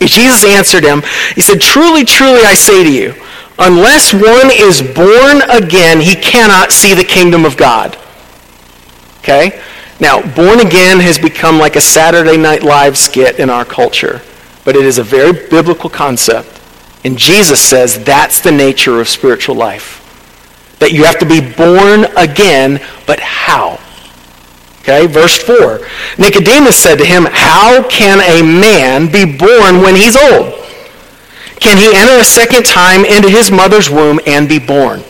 Jesus 0.07 0.45
answered 0.45 0.83
him, 0.83 1.01
he 1.35 1.41
said, 1.41 1.59
Truly, 1.59 2.05
truly, 2.05 2.41
I 2.43 2.55
say 2.55 2.83
to 2.83 2.91
you, 2.91 3.13
unless 3.57 4.13
one 4.13 4.49
is 4.51 4.81
born 4.81 5.41
again, 5.49 5.99
he 5.99 6.15
cannot 6.15 6.71
see 6.71 6.93
the 6.93 7.03
kingdom 7.03 7.45
of 7.45 7.57
God. 7.57 7.97
Okay? 9.19 9.61
Now, 9.99 10.21
born 10.33 10.61
again 10.61 10.99
has 10.99 11.19
become 11.19 11.59
like 11.59 11.75
a 11.75 11.81
Saturday 11.81 12.37
Night 12.37 12.63
Live 12.63 12.97
skit 12.97 13.39
in 13.39 13.49
our 13.49 13.65
culture, 13.65 14.21
but 14.63 14.77
it 14.77 14.85
is 14.85 14.97
a 14.97 15.03
very 15.03 15.33
biblical 15.49 15.89
concept. 15.89 16.61
And 17.03 17.17
Jesus 17.17 17.61
says 17.61 18.01
that's 18.03 18.39
the 18.39 18.51
nature 18.51 19.01
of 19.01 19.09
spiritual 19.09 19.55
life. 19.55 19.97
That 20.79 20.93
you 20.93 21.03
have 21.03 21.19
to 21.19 21.25
be 21.25 21.41
born 21.41 22.05
again, 22.15 22.81
but 23.05 23.19
how? 23.19 23.79
Okay, 24.81 25.07
verse 25.07 25.37
4. 25.37 25.79
Nicodemus 26.17 26.77
said 26.77 26.97
to 26.97 27.05
him, 27.05 27.27
How 27.29 27.87
can 27.87 28.19
a 28.21 28.41
man 28.41 29.11
be 29.11 29.25
born 29.25 29.81
when 29.81 29.95
he's 29.95 30.15
old? 30.15 30.53
Can 31.59 31.77
he 31.77 31.93
enter 31.93 32.19
a 32.19 32.23
second 32.23 32.65
time 32.65 33.03
into 33.03 33.29
his 33.29 33.51
mother's 33.51 33.89
womb 33.89 34.19
and 34.25 34.47
be 34.47 34.59
born? 34.59 35.03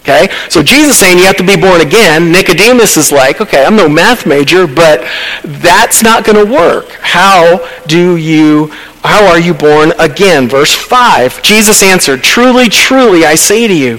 Okay, 0.00 0.28
so 0.50 0.62
Jesus 0.62 0.98
saying 0.98 1.16
you 1.18 1.24
have 1.24 1.38
to 1.38 1.46
be 1.46 1.56
born 1.56 1.80
again. 1.80 2.30
Nicodemus 2.30 2.98
is 2.98 3.10
like, 3.10 3.40
okay, 3.40 3.64
I'm 3.64 3.74
no 3.74 3.88
math 3.88 4.26
major, 4.26 4.66
but 4.66 5.02
that's 5.42 6.02
not 6.02 6.26
going 6.26 6.44
to 6.44 6.52
work. 6.52 6.90
How 7.00 7.66
do 7.86 8.16
you, 8.16 8.66
how 9.02 9.26
are 9.26 9.40
you 9.40 9.54
born 9.54 9.92
again? 9.98 10.46
Verse 10.46 10.74
5, 10.74 11.42
Jesus 11.42 11.82
answered, 11.82 12.22
Truly, 12.22 12.68
truly, 12.68 13.24
I 13.24 13.34
say 13.34 13.66
to 13.66 13.74
you, 13.74 13.98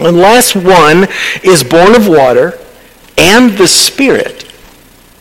unless 0.00 0.54
one 0.54 1.06
is 1.42 1.62
born 1.62 1.94
of 1.94 2.08
water 2.08 2.58
and 3.18 3.52
the 3.58 3.66
Spirit, 3.66 4.44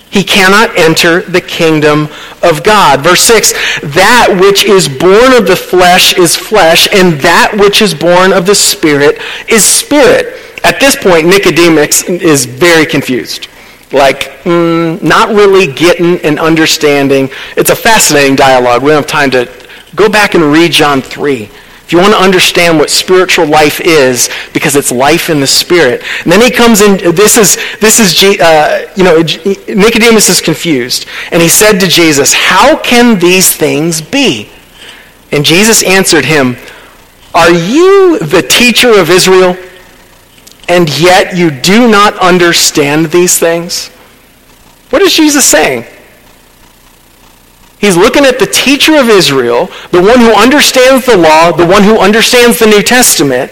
he 0.10 0.24
cannot 0.24 0.78
enter 0.78 1.22
the 1.22 1.42
kingdom 1.42 2.08
of 2.42 2.64
God. 2.64 3.02
Verse 3.02 3.22
6, 3.22 3.52
that 3.94 4.38
which 4.40 4.64
is 4.64 4.88
born 4.88 5.34
of 5.34 5.48
the 5.48 5.56
flesh 5.56 6.18
is 6.18 6.36
flesh, 6.36 6.88
and 6.94 7.20
that 7.22 7.58
which 7.60 7.82
is 7.82 7.94
born 7.94 8.32
of 8.32 8.46
the 8.46 8.56
Spirit 8.56 9.20
is 9.50 9.66
spirit. 9.66 10.42
At 10.64 10.80
this 10.80 10.96
point, 10.96 11.28
Nicodemus 11.28 12.04
is 12.04 12.46
very 12.46 12.86
confused. 12.86 13.48
Like, 13.92 14.44
mm, 14.44 15.02
not 15.02 15.30
really 15.30 15.72
getting 15.72 16.20
and 16.20 16.40
understanding. 16.40 17.30
It's 17.56 17.70
a 17.70 17.76
fascinating 17.76 18.36
dialogue. 18.36 18.84
We 18.84 18.90
don't 18.90 18.98
have 18.98 19.08
time 19.08 19.32
to 19.32 19.50
go 19.96 20.10
back 20.10 20.36
and 20.36 20.44
read 20.44 20.72
John 20.72 21.02
3. 21.02 21.50
If 21.88 21.94
you 21.94 22.00
want 22.00 22.12
to 22.16 22.20
understand 22.20 22.80
what 22.80 22.90
spiritual 22.90 23.46
life 23.46 23.80
is, 23.80 24.30
because 24.52 24.76
it's 24.76 24.92
life 24.92 25.30
in 25.30 25.40
the 25.40 25.48
spirit. 25.48 26.04
And 26.24 26.32
then 26.34 26.42
he 26.42 26.52
comes 26.52 26.82
in, 26.82 27.16
this 27.16 27.38
is, 27.38 27.56
this 27.80 27.98
is 27.98 28.42
uh, 28.42 28.92
you 28.98 29.06
know, 29.06 29.20
Nicodemus 29.22 30.28
is 30.28 30.42
confused. 30.42 31.08
And 31.32 31.42
he 31.42 31.48
said 31.48 31.80
to 31.80 31.88
Jesus, 31.88 32.34
how 32.34 32.78
can 32.78 33.20
these 33.20 33.56
things 33.56 34.02
be? 34.02 34.50
And 35.32 35.46
Jesus 35.46 35.82
answered 35.82 36.26
him, 36.26 36.58
are 37.34 37.54
you 37.54 38.20
the 38.20 38.42
teacher 38.42 39.00
of 39.00 39.10
Israel? 39.10 39.56
And 40.68 40.90
yet 41.00 41.38
you 41.38 41.50
do 41.50 41.90
not 41.90 42.18
understand 42.18 43.06
these 43.06 43.40
things? 43.40 43.88
What 44.90 45.02
is 45.02 45.14
Jesus 45.14 45.46
saying? 45.46 45.86
He's 47.80 47.96
looking 47.96 48.26
at 48.26 48.40
the 48.40 48.48
teacher 48.48 48.96
of 48.96 49.08
Israel, 49.10 49.68
the 49.92 50.02
one 50.02 50.20
who 50.20 50.34
understands 50.34 51.06
the 51.06 51.18
law, 51.18 51.52
the 51.52 51.66
one 51.66 51.84
who 51.84 52.00
understands 52.00 52.60
the 52.60 52.66
New 52.66 52.82
Testament. 52.82 53.52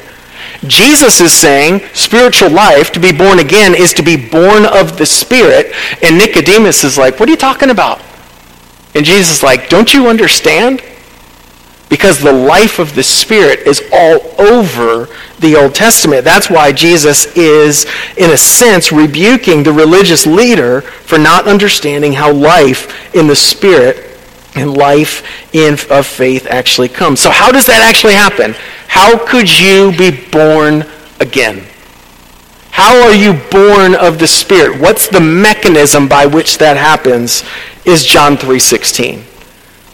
Jesus 0.66 1.22
is 1.22 1.32
saying 1.32 1.82
spiritual 1.94 2.50
life, 2.50 2.92
to 2.94 3.00
be 3.00 3.12
born 3.12 3.38
again, 3.38 3.76
is 3.76 3.94
to 3.94 4.04
be 4.04 4.16
born 4.16 4.66
of 4.66 4.98
the 4.98 5.06
Spirit. 5.06 5.74
And 6.02 6.18
Nicodemus 6.18 6.84
is 6.84 6.98
like, 6.98 7.20
what 7.20 7.30
are 7.30 7.32
you 7.32 7.38
talking 7.38 7.70
about? 7.70 8.02
And 8.96 9.06
Jesus 9.06 9.38
is 9.38 9.44
like, 9.44 9.70
don't 9.70 9.94
you 9.94 10.08
understand? 10.08 10.82
Because 11.88 12.20
the 12.20 12.34
life 12.34 12.80
of 12.80 12.96
the 12.96 13.04
Spirit 13.04 13.60
is 13.60 13.84
all 13.94 14.22
over 14.42 15.08
the 15.40 15.56
Old 15.56 15.76
Testament. 15.76 16.24
That's 16.24 16.50
why 16.50 16.72
Jesus 16.72 17.28
is, 17.38 17.86
in 18.18 18.32
a 18.32 18.38
sense, 18.38 18.92
rebuking 18.92 19.62
the 19.62 19.72
religious 19.72 20.26
leader 20.26 20.82
for 20.82 21.20
not 21.20 21.48
understanding 21.48 22.14
how 22.14 22.34
life 22.34 23.14
in 23.14 23.28
the 23.28 23.36
Spirit 23.36 24.15
and 24.56 24.76
life 24.76 25.24
in, 25.54 25.78
of 25.90 26.06
faith 26.06 26.48
actually 26.50 26.90
comes. 26.90 27.20
So 27.20 27.30
how 27.30 27.52
does 27.52 27.66
that 27.68 27.82
actually 27.88 28.14
happen? 28.14 28.56
How 28.88 29.26
could 29.26 29.50
you 29.60 29.92
be 29.98 30.12
born 30.32 30.86
again? 31.20 31.66
How 32.72 33.04
are 33.04 33.14
you 33.14 33.34
born 33.52 33.96
of 33.96 34.20
the 34.20 34.28
Spirit? 34.28 34.82
What's 34.82 35.08
the 35.08 35.22
mechanism 35.22 36.08
by 36.08 36.26
which 36.26 36.58
that 36.58 36.76
happens 36.78 37.44
is 37.86 38.04
John 38.04 38.36
3.16. 38.36 39.22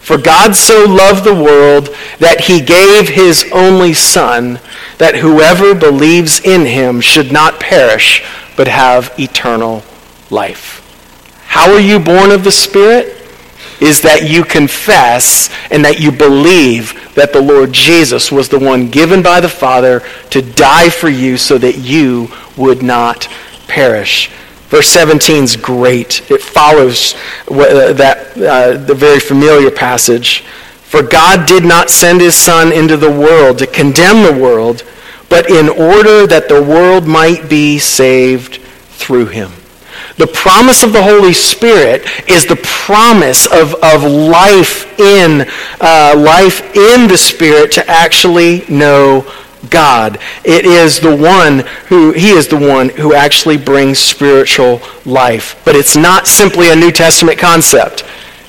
For 0.00 0.18
God 0.18 0.56
so 0.56 0.84
loved 0.84 1.24
the 1.24 1.34
world 1.34 1.90
that 2.18 2.40
he 2.40 2.60
gave 2.60 3.08
his 3.08 3.48
only 3.52 3.92
Son, 3.94 4.58
that 4.98 5.16
whoever 5.16 5.74
believes 5.74 6.40
in 6.40 6.66
him 6.66 7.00
should 7.00 7.30
not 7.30 7.60
perish, 7.60 8.24
but 8.56 8.66
have 8.66 9.14
eternal 9.18 9.84
life. 10.30 10.80
How 11.46 11.72
are 11.72 11.80
you 11.80 12.00
born 12.00 12.32
of 12.32 12.42
the 12.42 12.50
Spirit? 12.50 13.21
Is 13.82 14.00
that 14.02 14.30
you 14.30 14.44
confess 14.44 15.50
and 15.70 15.84
that 15.84 16.00
you 16.00 16.12
believe 16.12 17.12
that 17.14 17.32
the 17.32 17.42
Lord 17.42 17.72
Jesus 17.72 18.30
was 18.30 18.48
the 18.48 18.58
one 18.58 18.88
given 18.88 19.22
by 19.22 19.40
the 19.40 19.48
Father 19.48 20.02
to 20.30 20.40
die 20.40 20.88
for 20.88 21.08
you 21.08 21.36
so 21.36 21.58
that 21.58 21.78
you 21.78 22.28
would 22.56 22.82
not 22.82 23.28
perish. 23.66 24.30
Verse 24.68 24.88
17 24.88 25.42
is 25.42 25.56
great. 25.56 26.30
It 26.30 26.40
follows 26.40 27.14
uh, 27.50 27.92
that 27.92 28.38
uh, 28.38 28.76
the 28.78 28.94
very 28.94 29.20
familiar 29.20 29.70
passage. 29.70 30.42
For 30.84 31.02
God 31.02 31.46
did 31.46 31.64
not 31.64 31.90
send 31.90 32.20
his 32.20 32.36
Son 32.36 32.72
into 32.72 32.96
the 32.96 33.10
world 33.10 33.58
to 33.58 33.66
condemn 33.66 34.22
the 34.22 34.40
world, 34.40 34.84
but 35.28 35.50
in 35.50 35.68
order 35.68 36.26
that 36.26 36.48
the 36.48 36.62
world 36.62 37.06
might 37.06 37.50
be 37.50 37.78
saved 37.78 38.60
through 38.90 39.26
him. 39.26 39.50
The 40.16 40.26
promise 40.26 40.82
of 40.82 40.92
the 40.92 41.02
Holy 41.02 41.32
Spirit 41.32 42.06
is 42.28 42.46
the 42.46 42.56
promise 42.56 43.46
of, 43.46 43.74
of 43.82 44.04
life 44.04 44.98
in 44.98 45.46
uh, 45.80 46.14
life 46.16 46.60
in 46.76 47.08
the 47.08 47.16
Spirit 47.16 47.72
to 47.72 47.90
actually 47.90 48.64
know 48.68 49.26
God. 49.70 50.18
It 50.44 50.66
is 50.66 51.00
the 51.00 51.14
one 51.14 51.60
who 51.86 52.12
he 52.12 52.30
is 52.30 52.48
the 52.48 52.58
one 52.58 52.88
who 52.90 53.14
actually 53.14 53.56
brings 53.56 53.98
spiritual 53.98 54.80
life. 55.04 55.60
But 55.64 55.76
it's 55.76 55.96
not 55.96 56.26
simply 56.26 56.70
a 56.70 56.76
New 56.76 56.92
Testament 56.92 57.38
concept. 57.38 58.02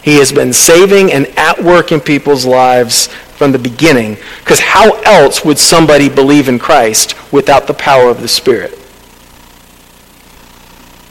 He 0.03 0.17
has 0.17 0.33
been 0.33 0.51
saving 0.51 1.13
and 1.13 1.27
at 1.37 1.63
work 1.63 1.91
in 1.91 2.01
people's 2.01 2.45
lives 2.45 3.07
from 3.07 3.51
the 3.53 3.59
beginning. 3.59 4.17
Because 4.39 4.59
how 4.59 4.99
else 5.03 5.45
would 5.45 5.57
somebody 5.57 6.09
believe 6.09 6.49
in 6.49 6.59
Christ 6.59 7.15
without 7.31 7.67
the 7.67 7.73
power 7.73 8.09
of 8.09 8.21
the 8.21 8.27
Spirit? 8.27 8.77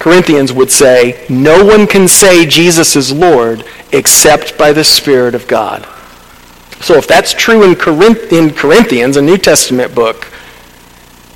Corinthians 0.03 0.53
would 0.53 0.73
say, 0.73 1.25
no 1.29 1.65
one 1.65 1.87
can 1.87 2.09
say 2.09 2.45
Jesus 2.45 2.97
is 2.97 3.13
Lord 3.13 3.65
except 3.93 4.59
by 4.59 4.73
the 4.73 4.83
Spirit 4.83 5.33
of 5.33 5.47
God. 5.47 5.87
So 6.81 6.95
if 6.95 7.07
that's 7.07 7.33
true 7.33 7.63
in, 7.63 7.77
Corinth- 7.77 8.33
in 8.33 8.53
Corinthians, 8.53 9.17
a 9.17 9.23
New 9.23 9.39
Testament 9.39 9.95
book, 9.95 10.27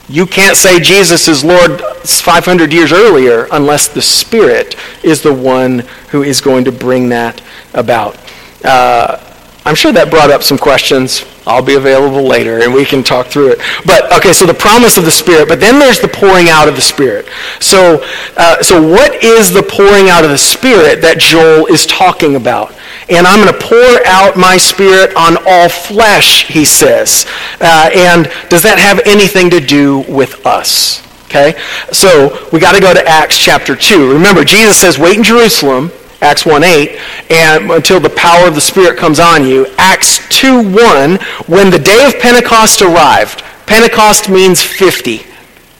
you 0.09 0.27
can't 0.27 0.57
say 0.57 0.81
Jesus 0.81 1.29
is 1.29 1.45
Lord 1.45 1.81
500 1.81 2.73
years 2.73 2.93
earlier 2.93 3.47
unless 3.53 3.87
the 3.87 4.03
Spirit 4.03 4.75
is 5.05 5.23
the 5.23 5.33
one 5.33 5.85
who 6.09 6.25
is 6.25 6.41
going 6.41 6.65
to 6.65 6.73
bring 6.73 7.11
that 7.11 7.41
about. 7.73 8.19
Uh, 8.65 9.26
I'm 9.67 9.75
sure 9.75 9.91
that 9.93 10.11
brought 10.11 10.31
up 10.31 10.45
some 10.45 10.59
questions. 10.59 11.25
I'll 11.45 11.61
be 11.61 11.75
available 11.75 12.23
later 12.23 12.63
and 12.63 12.73
we 12.73 12.85
can 12.85 13.03
talk 13.03 13.27
through 13.27 13.51
it. 13.51 13.59
But, 13.85 14.13
okay, 14.13 14.33
so 14.33 14.47
the 14.47 14.55
promise 14.55 14.97
of 14.97 15.05
the 15.05 15.11
Spirit, 15.11 15.49
but 15.49 15.59
then 15.59 15.81
there's 15.81 15.99
the 15.99 16.07
pouring 16.07 16.49
out 16.49 16.69
of 16.69 16.77
the 16.77 16.81
Spirit. 16.81 17.27
So, 17.59 18.01
uh, 18.37 18.63
so 18.63 18.81
what 18.81 19.25
is 19.25 19.53
the 19.53 19.65
pouring 19.65 20.09
out 20.09 20.23
of 20.23 20.31
the 20.31 20.39
Spirit 20.39 21.03
that 21.03 21.19
Joel 21.19 21.67
is 21.67 21.85
talking 21.85 22.37
about? 22.37 22.77
And 23.11 23.27
I'm 23.27 23.43
going 23.43 23.53
to 23.53 23.59
pour 23.59 24.07
out 24.07 24.37
my 24.37 24.57
Spirit 24.57 25.17
on 25.17 25.37
all 25.45 25.69
flesh, 25.69 26.47
he 26.47 26.65
says. 26.65 27.27
Uh, 27.61 27.91
and 27.93 28.31
does 28.49 28.63
that 28.63 28.79
have 28.79 29.01
anything 29.05 29.51
to 29.51 29.59
do 29.59 30.05
with 30.09 30.47
us? 30.47 31.03
Okay? 31.25 31.61
So 31.91 32.49
we 32.53 32.61
got 32.61 32.77
to 32.77 32.81
go 32.81 32.95
to 32.95 33.05
Acts 33.05 33.37
chapter 33.37 33.75
2. 33.75 34.13
Remember, 34.13 34.45
Jesus 34.45 34.79
says, 34.79 34.97
wait 34.97 35.17
in 35.17 35.25
Jerusalem 35.25 35.91
Acts 36.21 36.45
1.8, 36.45 37.31
and 37.31 37.71
until 37.71 38.01
the 38.01 38.11
power 38.11 38.49
of 38.49 38.55
the 38.55 38.61
Spirit 38.61 38.97
comes 38.99 39.21
on 39.21 39.47
you. 39.47 39.67
Acts 39.77 40.19
2.1, 40.29 41.21
when 41.49 41.71
the 41.71 41.79
day 41.79 42.07
of 42.07 42.19
Pentecost 42.21 42.81
arrived. 42.81 43.43
Pentecost 43.67 44.29
means 44.29 44.63
50. 44.63 45.21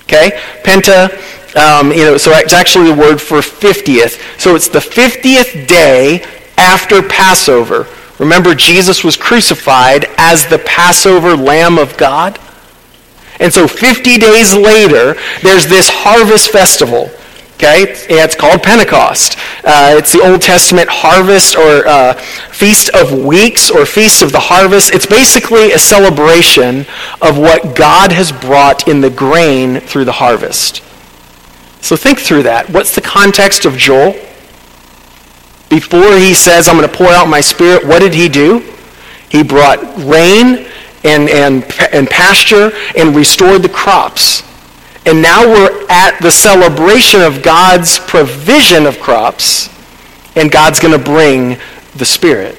Okay? 0.03 0.39
Penta, 0.63 1.11
um, 1.57 1.91
you 1.91 2.05
know, 2.05 2.17
so 2.17 2.33
it's 2.33 2.53
actually 2.53 2.93
the 2.93 2.97
word 2.97 3.21
for 3.21 3.39
50th. 3.39 4.41
So 4.41 4.55
it's 4.55 4.69
the 4.69 4.79
50th 4.79 5.67
day 5.67 6.23
after 6.59 7.03
Passover. 7.03 7.87
Remember, 8.19 8.55
Jesus 8.55 9.05
was 9.05 9.17
crucified 9.17 10.07
as 10.17 10.47
the 10.47 10.59
Passover 10.59 11.37
Lamb 11.37 11.79
of 11.79 11.97
God? 11.97 12.39
And 13.41 13.53
so 13.53 13.69
50 13.69 14.19
days 14.19 14.55
later, 14.55 15.15
there's 15.43 15.67
this 15.67 15.89
harvest 15.91 16.51
festival. 16.51 17.11
Okay, 17.57 17.95
it's 18.11 18.35
called 18.35 18.63
Pentecost. 18.63 19.39
Uh, 19.65 19.95
it's 19.97 20.13
the 20.13 20.21
Old 20.21 20.43
Testament 20.43 20.91
harvest 20.91 21.57
or 21.57 21.87
uh, 21.89 22.13
feast 22.53 22.91
of 22.95 23.25
weeks 23.25 23.71
or 23.71 23.87
feast 23.87 24.21
of 24.21 24.31
the 24.31 24.39
harvest. 24.39 24.93
It's 24.93 25.07
basically 25.07 25.73
a 25.73 25.79
celebration 25.79 26.81
of 27.23 27.39
what 27.39 27.75
God 27.75 28.13
has 28.13 28.31
brought 28.31 28.89
in 28.89 29.01
the 29.01 29.09
grain 29.09 29.81
through 29.81 30.05
the 30.05 30.13
harvest. 30.13 30.83
So 31.81 31.97
think 31.97 32.19
through 32.19 32.43
that. 32.43 32.69
What's 32.69 32.95
the 32.95 33.01
context 33.01 33.65
of 33.65 33.79
Joel? 33.79 34.13
Before 35.71 36.15
he 36.15 36.35
says, 36.35 36.69
I'm 36.69 36.77
going 36.77 36.87
to 36.87 36.95
pour 36.95 37.09
out 37.09 37.27
my 37.27 37.41
spirit, 37.41 37.87
what 37.87 38.01
did 38.01 38.13
he 38.13 38.29
do? 38.29 38.71
He 39.31 39.43
brought 39.43 39.79
rain 39.97 40.67
and, 41.05 41.31
and, 41.31 41.65
and 41.91 42.07
pasture 42.07 42.73
and 42.99 43.17
restored 43.17 43.63
the 43.63 43.71
crops. 43.71 44.43
And 45.07 45.23
now 45.23 45.47
we're 45.47 45.87
at 45.89 46.19
the 46.21 46.33
celebration 46.33 47.23
of 47.23 47.43
God's 47.43 48.01
provision 48.01 48.87
of 48.87 48.99
crops, 48.99 49.71
and 50.35 50.51
God's 50.51 50.81
going 50.81 50.99
to 50.99 51.05
bring 51.05 51.59
the 51.95 52.05
Spirit. 52.05 52.59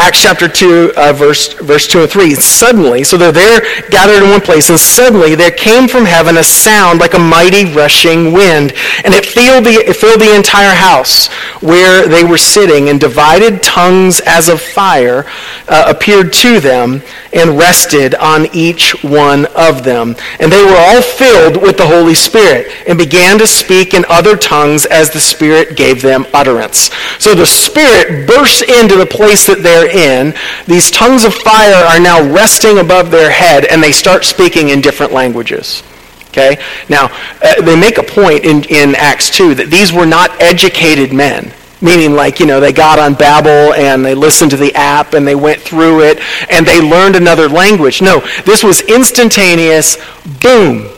Acts 0.00 0.22
chapter 0.22 0.48
2, 0.48 0.94
uh, 0.96 1.12
verse, 1.12 1.52
verse 1.52 1.86
2 1.86 2.00
and 2.00 2.10
3. 2.10 2.34
Suddenly, 2.34 3.04
so 3.04 3.18
they're 3.18 3.32
there 3.32 3.60
gathered 3.90 4.24
in 4.24 4.30
one 4.30 4.40
place, 4.40 4.70
and 4.70 4.80
suddenly 4.80 5.34
there 5.34 5.50
came 5.50 5.86
from 5.88 6.06
heaven 6.06 6.38
a 6.38 6.42
sound 6.42 7.00
like 7.00 7.12
a 7.12 7.18
mighty 7.18 7.66
rushing 7.74 8.32
wind, 8.32 8.72
and 9.04 9.12
it 9.12 9.26
filled 9.26 9.64
the, 9.64 9.72
it 9.72 9.94
filled 9.94 10.22
the 10.22 10.34
entire 10.34 10.74
house 10.74 11.26
where 11.60 12.08
they 12.08 12.24
were 12.24 12.38
sitting, 12.38 12.88
and 12.88 12.98
divided 12.98 13.62
tongues 13.62 14.22
as 14.24 14.48
of 14.48 14.62
fire 14.62 15.26
uh, 15.68 15.84
appeared 15.86 16.32
to 16.32 16.60
them 16.60 17.02
and 17.34 17.58
rested 17.58 18.14
on 18.14 18.46
each 18.54 19.04
one 19.04 19.44
of 19.54 19.84
them. 19.84 20.16
And 20.40 20.50
they 20.50 20.64
were 20.64 20.76
all 20.76 21.02
filled 21.02 21.62
with 21.62 21.76
the 21.76 21.86
Holy 21.86 22.14
Spirit 22.14 22.72
and 22.88 22.98
began 22.98 23.38
to 23.38 23.46
speak 23.46 23.92
in 23.92 24.06
other 24.08 24.36
tongues 24.36 24.86
as 24.86 25.10
the 25.10 25.20
Spirit 25.20 25.76
gave 25.76 26.00
them 26.00 26.26
utterance. 26.32 26.90
So 27.18 27.34
the 27.34 27.46
Spirit 27.46 28.26
bursts 28.26 28.62
into 28.62 28.96
the 28.96 29.06
place 29.06 29.46
that 29.46 29.62
they're 29.62 29.89
in, 29.90 30.34
these 30.66 30.90
tongues 30.90 31.24
of 31.24 31.34
fire 31.34 31.84
are 31.84 32.00
now 32.00 32.22
resting 32.32 32.78
above 32.78 33.10
their 33.10 33.30
head, 33.30 33.64
and 33.64 33.82
they 33.82 33.92
start 33.92 34.24
speaking 34.24 34.70
in 34.70 34.80
different 34.80 35.12
languages. 35.12 35.82
Okay? 36.28 36.62
Now, 36.88 37.06
uh, 37.42 37.60
they 37.62 37.78
make 37.78 37.98
a 37.98 38.02
point 38.02 38.44
in, 38.44 38.64
in 38.64 38.94
Acts 38.94 39.30
2 39.30 39.56
that 39.56 39.70
these 39.70 39.92
were 39.92 40.06
not 40.06 40.40
educated 40.40 41.12
men. 41.12 41.52
Meaning, 41.82 42.12
like, 42.12 42.40
you 42.40 42.46
know, 42.46 42.60
they 42.60 42.72
got 42.72 42.98
on 42.98 43.14
Babbel 43.14 43.74
and 43.74 44.04
they 44.04 44.14
listened 44.14 44.50
to 44.50 44.56
the 44.56 44.74
app 44.74 45.14
and 45.14 45.26
they 45.26 45.34
went 45.34 45.60
through 45.62 46.02
it 46.02 46.20
and 46.50 46.66
they 46.66 46.80
learned 46.80 47.16
another 47.16 47.48
language. 47.48 48.02
No, 48.02 48.20
this 48.44 48.62
was 48.62 48.82
instantaneous, 48.82 49.96
boom. 50.42 50.88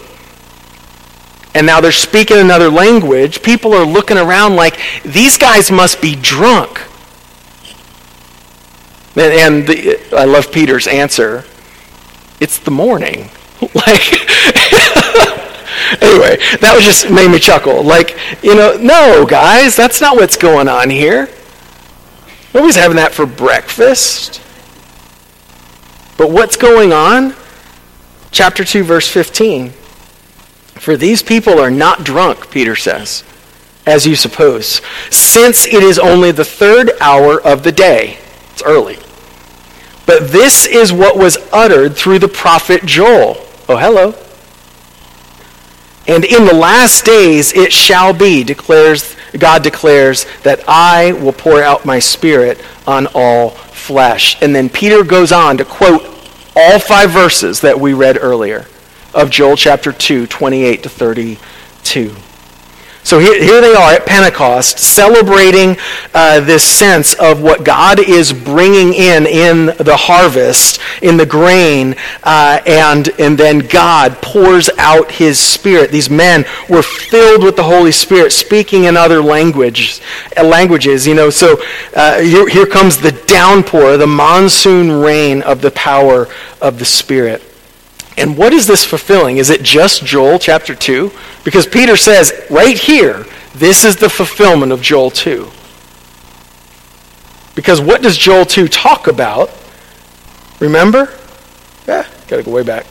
And 1.55 1.67
now 1.67 1.81
they're 1.81 1.93
speaking 1.93 2.39
another 2.39 2.69
language. 2.69 3.43
People 3.43 3.75
are 3.75 3.85
looking 3.85 4.19
around 4.19 4.57
like, 4.57 4.79
these 5.05 5.39
guys 5.39 5.71
must 5.71 6.03
be 6.03 6.17
drunk. 6.17 6.81
And, 9.17 9.67
the, 9.67 9.99
I 10.17 10.25
love 10.25 10.51
Peter's 10.51 10.87
answer. 10.87 11.45
It's 12.41 12.59
the 12.59 12.71
morning. 12.71 13.29
like, 13.75 14.13
anyway, 16.03 16.39
that 16.61 16.73
was 16.75 16.85
just 16.85 17.11
made 17.11 17.31
me 17.31 17.39
chuckle. 17.39 17.83
Like, 17.83 18.19
you 18.43 18.55
know, 18.55 18.77
no, 18.77 19.27
guys, 19.27 19.77
that's 19.77 20.01
not 20.01 20.17
what's 20.17 20.37
going 20.37 20.69
on 20.69 20.91
here. 20.91 21.29
Nobody's 22.55 22.77
having 22.77 22.97
that 22.97 23.13
for 23.13 23.27
breakfast. 23.27 24.41
But 26.17 26.31
what's 26.31 26.57
going 26.57 26.93
on? 26.93 27.35
Chapter 28.31 28.65
2, 28.65 28.85
verse 28.85 29.09
15. 29.09 29.71
For 30.83 30.97
these 30.97 31.23
people 31.23 31.59
are 31.59 31.71
not 31.71 32.05
drunk, 32.05 32.51
Peter 32.51 32.75
says, 32.75 33.25
as 33.87 34.07
you 34.07 34.17
suppose, 34.17 34.81
since 35.11 35.67
it 35.67 35.83
is 35.83 35.99
only 35.99 36.33
the 36.33 36.45
third 36.45 36.93
hour 37.01 37.41
of 37.41 37.63
the 37.63 37.73
day. 37.73 38.19
It's 38.53 38.63
early. 38.63 38.99
But 40.07 40.29
this 40.31 40.67
is 40.67 40.93
what 40.93 41.17
was 41.17 41.39
uttered 41.53 41.97
through 41.97 42.19
the 42.19 42.29
prophet 42.29 42.85
Joel. 42.85 43.37
Oh, 43.69 43.77
hello. 43.77 44.15
And 46.07 46.25
in 46.25 46.45
the 46.45 46.55
last 46.55 47.05
days 47.05 47.53
it 47.53 47.73
shall 47.73 48.13
be, 48.13 48.43
declares 48.43 49.17
God 49.39 49.63
declares, 49.63 50.27
that 50.43 50.63
I 50.69 51.13
will 51.13 51.33
pour 51.33 51.63
out 51.63 51.85
my 51.85 51.99
spirit 51.99 52.63
on 52.87 53.07
all 53.15 53.51
flesh. 53.51 54.41
And 54.43 54.55
then 54.55 54.69
Peter 54.69 55.05
goes 55.05 55.33
on 55.33 55.57
to 55.59 55.65
quote 55.65 56.05
all 56.55 56.79
five 56.79 57.11
verses 57.11 57.61
that 57.63 57.79
we 57.79 57.95
read 57.95 58.19
earlier 58.21 58.67
of 59.15 59.31
Joel 59.31 59.57
chapter 59.57 59.93
2, 59.93 60.27
28 60.27 60.83
to 60.83 60.89
32. 60.89 62.15
So 63.05 63.19
here, 63.19 63.43
here 63.43 63.61
they 63.61 63.75
are 63.75 63.93
at 63.93 64.07
Pentecost 64.07 64.79
celebrating 64.79 65.77
uh, 66.15 66.39
this 66.41 66.63
sense 66.63 67.15
of 67.15 67.43
what 67.43 67.65
God 67.65 67.99
is 67.99 68.33
bringing 68.33 68.95
in 68.95 69.27
in 69.27 69.67
the 69.67 69.97
harvest, 69.97 70.81
in 71.03 71.17
the 71.17 71.27
grain, 71.27 71.97
uh, 72.23 72.61
and, 72.65 73.09
and 73.19 73.37
then 73.37 73.59
God 73.59 74.23
pours 74.23 74.71
out 74.79 75.11
his 75.11 75.41
Spirit. 75.41 75.91
These 75.91 76.11
men 76.11 76.45
were 76.69 76.83
filled 76.83 77.43
with 77.43 77.57
the 77.57 77.65
Holy 77.65 77.93
Spirit, 77.93 78.31
speaking 78.31 78.85
in 78.85 78.97
other 78.97 79.21
language, 79.21 80.01
uh, 80.37 80.45
languages. 80.45 81.05
You 81.05 81.15
know, 81.15 81.29
so 81.29 81.61
uh, 81.97 82.21
here, 82.21 82.49
here 82.49 82.67
comes 82.67 82.99
the 82.99 83.13
downpour, 83.27 83.97
the 83.97 84.07
monsoon 84.07 84.93
rain 84.93 85.43
of 85.43 85.61
the 85.61 85.73
power 85.73 86.29
of 86.61 86.79
the 86.79 86.85
Spirit. 86.85 87.43
And 88.17 88.37
what 88.37 88.53
is 88.53 88.67
this 88.67 88.85
fulfilling? 88.85 89.39
Is 89.39 89.51
it 89.51 89.63
just 89.63 90.05
Joel 90.05 90.39
chapter 90.39 90.75
2? 90.75 91.11
Because 91.45 91.67
Peter 91.67 91.97
says 91.97 92.33
right 92.53 92.79
here, 92.79 93.25
this 93.55 93.85
is 93.85 93.97
the 93.97 94.09
fulfillment 94.09 94.71
of 94.71 94.83
Joel 94.83 95.11
2. 95.11 95.51
Because 97.55 97.81
what 97.81 98.03
does 98.03 98.17
Joel 98.17 98.45
2 98.45 98.69
talk 98.69 99.09
about? 99.09 99.51
Remember? 100.61 101.09
Yeah, 101.87 102.07
got 102.29 102.37
to 102.37 102.43
go 102.43 102.51
way 102.51 102.63
back. 102.63 102.87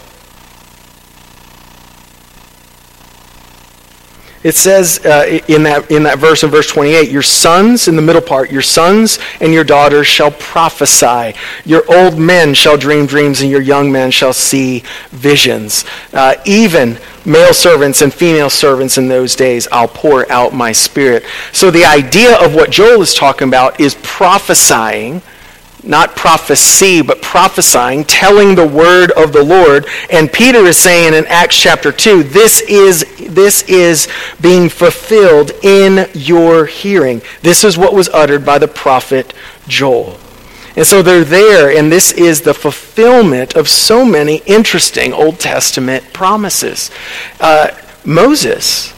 It 4.43 4.55
says 4.55 5.05
uh, 5.05 5.39
in, 5.47 5.63
that, 5.63 5.91
in 5.91 6.03
that 6.03 6.17
verse, 6.17 6.43
in 6.43 6.49
verse 6.49 6.67
28, 6.67 7.11
your 7.11 7.21
sons, 7.21 7.87
in 7.87 7.95
the 7.95 8.01
middle 8.01 8.21
part, 8.21 8.51
your 8.51 8.63
sons 8.63 9.19
and 9.39 9.53
your 9.53 9.63
daughters 9.63 10.07
shall 10.07 10.31
prophesy. 10.31 11.37
Your 11.63 11.83
old 11.93 12.17
men 12.17 12.55
shall 12.55 12.75
dream 12.77 13.05
dreams, 13.05 13.41
and 13.41 13.51
your 13.51 13.61
young 13.61 13.91
men 13.91 14.09
shall 14.09 14.33
see 14.33 14.83
visions. 15.09 15.85
Uh, 16.11 16.35
even 16.45 16.97
male 17.23 17.53
servants 17.53 18.01
and 18.01 18.11
female 18.11 18.49
servants 18.49 18.97
in 18.97 19.07
those 19.07 19.35
days, 19.35 19.67
I'll 19.71 19.87
pour 19.87 20.29
out 20.31 20.55
my 20.55 20.71
spirit. 20.71 21.23
So 21.51 21.69
the 21.69 21.85
idea 21.85 22.35
of 22.43 22.55
what 22.55 22.71
Joel 22.71 23.01
is 23.03 23.13
talking 23.13 23.47
about 23.47 23.79
is 23.79 23.95
prophesying 24.01 25.21
not 25.83 26.15
prophecy, 26.15 27.01
but 27.01 27.21
prophesying, 27.21 28.05
telling 28.05 28.55
the 28.55 28.67
word 28.67 29.11
of 29.11 29.33
the 29.33 29.43
Lord. 29.43 29.87
And 30.09 30.31
Peter 30.31 30.59
is 30.59 30.77
saying 30.77 31.13
in 31.13 31.25
Acts 31.27 31.59
chapter 31.59 31.91
2, 31.91 32.23
this 32.23 32.61
is, 32.61 33.05
this 33.29 33.63
is 33.63 34.07
being 34.41 34.69
fulfilled 34.69 35.51
in 35.63 36.09
your 36.13 36.65
hearing. 36.65 37.21
This 37.41 37.63
is 37.63 37.77
what 37.77 37.93
was 37.93 38.09
uttered 38.09 38.45
by 38.45 38.57
the 38.59 38.67
prophet 38.67 39.33
Joel. 39.67 40.17
And 40.75 40.87
so 40.87 41.01
they're 41.01 41.25
there, 41.25 41.75
and 41.75 41.91
this 41.91 42.13
is 42.13 42.41
the 42.41 42.53
fulfillment 42.53 43.55
of 43.55 43.67
so 43.67 44.05
many 44.05 44.37
interesting 44.45 45.11
Old 45.11 45.39
Testament 45.39 46.13
promises. 46.13 46.91
Uh, 47.39 47.71
Moses 48.05 48.93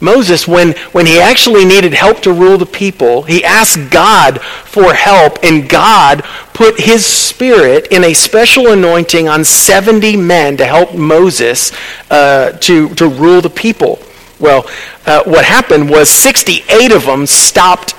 Moses, 0.00 0.46
when, 0.46 0.72
when 0.92 1.06
he 1.06 1.18
actually 1.18 1.64
needed 1.64 1.92
help 1.92 2.20
to 2.20 2.32
rule 2.32 2.56
the 2.56 2.66
people, 2.66 3.22
he 3.22 3.44
asked 3.44 3.90
God 3.90 4.40
for 4.40 4.94
help, 4.94 5.38
and 5.42 5.68
God 5.68 6.22
put 6.54 6.80
his 6.80 7.04
spirit 7.04 7.88
in 7.90 8.04
a 8.04 8.14
special 8.14 8.68
anointing 8.68 9.28
on 9.28 9.44
70 9.44 10.16
men 10.16 10.56
to 10.56 10.64
help 10.64 10.94
Moses 10.94 11.72
uh, 12.10 12.52
to, 12.52 12.88
to 12.94 13.08
rule 13.08 13.40
the 13.40 13.50
people. 13.50 13.98
Well, 14.38 14.70
uh, 15.04 15.24
what 15.24 15.44
happened 15.44 15.90
was 15.90 16.08
68 16.08 16.92
of 16.92 17.04
them 17.04 17.26
stopped 17.26 17.94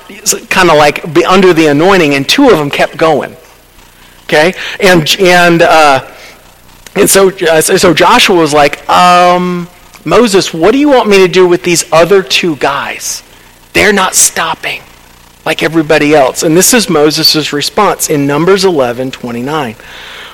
kind 0.49 0.69
of 0.69 0.77
like 0.77 1.03
under 1.27 1.53
the 1.53 1.67
anointing, 1.67 2.15
and 2.15 2.27
two 2.27 2.49
of 2.49 2.57
them 2.57 2.69
kept 2.69 2.97
going. 2.97 3.35
Okay? 4.23 4.53
And, 4.79 5.09
and, 5.19 5.61
uh, 5.61 6.15
and 6.95 7.09
so, 7.09 7.29
uh, 7.29 7.61
so 7.61 7.93
Joshua 7.93 8.35
was 8.35 8.53
like, 8.53 8.87
um, 8.89 9.67
Moses, 10.05 10.53
what 10.53 10.71
do 10.71 10.77
you 10.77 10.89
want 10.89 11.09
me 11.09 11.19
to 11.19 11.27
do 11.27 11.47
with 11.47 11.63
these 11.63 11.91
other 11.91 12.23
two 12.23 12.55
guys? 12.55 13.23
They're 13.73 13.93
not 13.93 14.15
stopping 14.15 14.81
like 15.45 15.63
everybody 15.63 16.15
else. 16.15 16.43
And 16.43 16.55
this 16.55 16.73
is 16.73 16.89
Moses' 16.89 17.53
response 17.53 18.09
in 18.09 18.27
Numbers 18.27 18.65
11 18.65 19.11
29. 19.11 19.75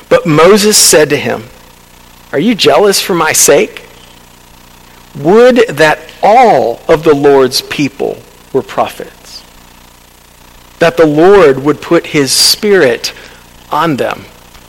But 0.07 0.25
Moses 0.25 0.77
said 0.77 1.09
to 1.09 1.17
him, 1.17 1.43
Are 2.31 2.39
you 2.39 2.55
jealous 2.55 3.01
for 3.01 3.15
my 3.15 3.33
sake? 3.33 3.87
Would 5.15 5.67
that 5.69 5.99
all 6.21 6.81
of 6.89 7.03
the 7.03 7.15
Lord's 7.15 7.61
people 7.61 8.17
were 8.55 8.63
prophets, 8.63 9.43
that 10.79 10.97
the 10.97 11.05
Lord 11.05 11.63
would 11.63 11.81
put 11.81 12.07
his 12.07 12.31
spirit 12.31 13.13
on 13.71 13.97
them. 13.97 14.21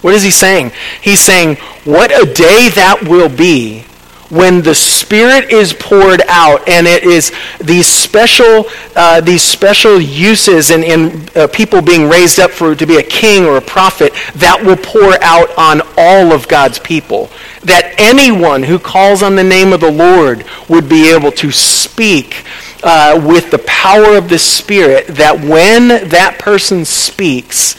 What 0.03 0.15
is 0.15 0.23
he 0.23 0.31
saying? 0.31 0.73
He's 1.01 1.21
saying, 1.21 1.57
What 1.85 2.11
a 2.11 2.31
day 2.31 2.69
that 2.71 3.05
will 3.05 3.29
be 3.29 3.85
when 4.29 4.63
the 4.63 4.75
Spirit 4.75 5.51
is 5.51 5.73
poured 5.73 6.23
out 6.29 6.69
and 6.69 6.87
it 6.87 7.05
is 7.05 7.33
these 7.61 7.87
special, 7.87 8.67
uh, 8.95 9.21
these 9.21 9.43
special 9.43 10.01
uses 10.01 10.71
and, 10.71 11.37
uh, 11.37 11.47
people 11.49 11.81
being 11.81 12.09
raised 12.09 12.41
up 12.41 12.51
for 12.51 12.75
to 12.75 12.87
be 12.87 12.97
a 12.97 13.03
king 13.03 13.45
or 13.45 13.57
a 13.57 13.63
prophet, 13.63 14.13
that 14.35 14.63
will 14.63 14.77
pour 14.77 15.23
out 15.23 15.57
on 15.57 15.81
all 15.97 16.33
of 16.33 16.49
God's 16.49 16.79
people. 16.79 17.31
That 17.63 17.95
anyone 17.99 18.63
who 18.63 18.79
calls 18.79 19.23
on 19.23 19.37
the 19.37 19.45
name 19.45 19.73
of 19.73 19.81
the 19.81 19.91
Lord 19.91 20.45
would 20.69 20.89
be 20.89 21.13
able 21.13 21.33
to 21.33 21.53
speak 21.53 22.45
uh, 22.83 23.21
with 23.25 23.51
the 23.51 23.59
power 23.59 24.17
of 24.17 24.29
the 24.29 24.39
Spirit, 24.39 25.07
that 25.09 25.41
when 25.41 26.09
that 26.09 26.39
person 26.39 26.85
speaks, 26.85 27.77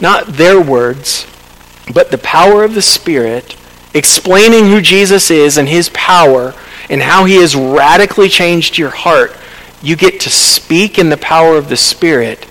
not 0.00 0.26
their 0.26 0.60
words, 0.60 1.26
but 1.92 2.10
the 2.10 2.18
power 2.18 2.64
of 2.64 2.74
the 2.74 2.82
Spirit, 2.82 3.56
explaining 3.94 4.66
who 4.66 4.80
Jesus 4.80 5.30
is 5.30 5.56
and 5.56 5.68
his 5.68 5.88
power 5.90 6.54
and 6.90 7.00
how 7.00 7.24
he 7.24 7.36
has 7.36 7.56
radically 7.56 8.28
changed 8.28 8.76
your 8.76 8.90
heart, 8.90 9.34
you 9.82 9.96
get 9.96 10.20
to 10.20 10.30
speak 10.30 10.98
in 10.98 11.08
the 11.08 11.16
power 11.16 11.56
of 11.56 11.68
the 11.68 11.76
Spirit. 11.76 12.46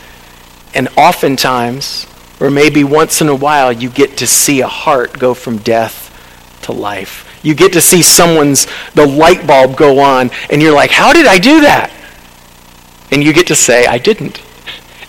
And 0.73 0.87
oftentimes, 0.97 2.07
or 2.39 2.49
maybe 2.49 2.83
once 2.83 3.21
in 3.21 3.29
a 3.29 3.35
while, 3.35 3.71
you 3.71 3.89
get 3.89 4.17
to 4.17 4.27
see 4.27 4.61
a 4.61 4.67
heart 4.67 5.19
go 5.19 5.33
from 5.33 5.57
death 5.57 6.09
to 6.63 6.71
life. 6.71 7.29
You 7.43 7.53
get 7.53 7.73
to 7.73 7.81
see 7.81 8.01
someone's, 8.01 8.67
the 8.95 9.05
light 9.05 9.45
bulb 9.45 9.75
go 9.75 9.99
on, 9.99 10.31
and 10.49 10.61
you're 10.61 10.73
like, 10.73 10.91
how 10.91 11.13
did 11.13 11.27
I 11.27 11.37
do 11.37 11.61
that? 11.61 11.91
And 13.11 13.23
you 13.23 13.33
get 13.33 13.47
to 13.47 13.55
say, 13.55 13.85
I 13.85 13.97
didn't. 13.97 14.41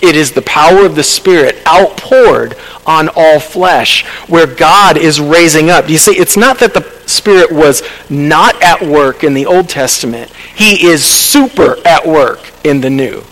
It 0.08 0.16
is 0.16 0.32
the 0.32 0.42
power 0.42 0.84
of 0.84 0.94
the 0.96 1.02
Spirit 1.02 1.56
outpoured 1.66 2.56
on 2.86 3.08
all 3.16 3.40
flesh 3.40 4.04
where 4.28 4.46
God 4.46 4.96
is 4.96 5.20
raising 5.20 5.70
up. 5.70 5.88
You 5.88 5.98
see, 5.98 6.12
it's 6.12 6.36
not 6.36 6.58
that 6.58 6.74
the 6.74 6.82
Spirit 7.06 7.50
was 7.50 7.82
not 8.10 8.62
at 8.62 8.82
work 8.82 9.24
in 9.24 9.34
the 9.34 9.46
Old 9.46 9.68
Testament, 9.68 10.30
He 10.54 10.86
is 10.86 11.04
super 11.04 11.76
at 11.86 12.06
work 12.06 12.40
in 12.64 12.80
the 12.80 12.90
New. 12.90 13.24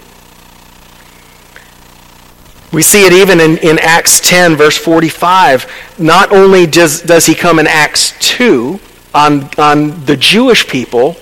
We 2.73 2.81
see 2.81 3.05
it 3.05 3.13
even 3.13 3.39
in, 3.39 3.59
in 3.59 3.79
Acts 3.79 4.19
10, 4.21 4.57
verse 4.57 4.79
45. 4.79 5.71
Not 5.99 6.33
only 6.33 6.67
does, 6.67 7.03
does 7.03 7.27
he 7.27 7.35
come 7.35 7.59
in 7.59 7.67
Acts 7.67 8.15
2 8.21 8.81
on, 9.15 9.51
on 9.59 10.05
the 10.07 10.17
Jewish 10.17 10.67
people, 10.67 11.17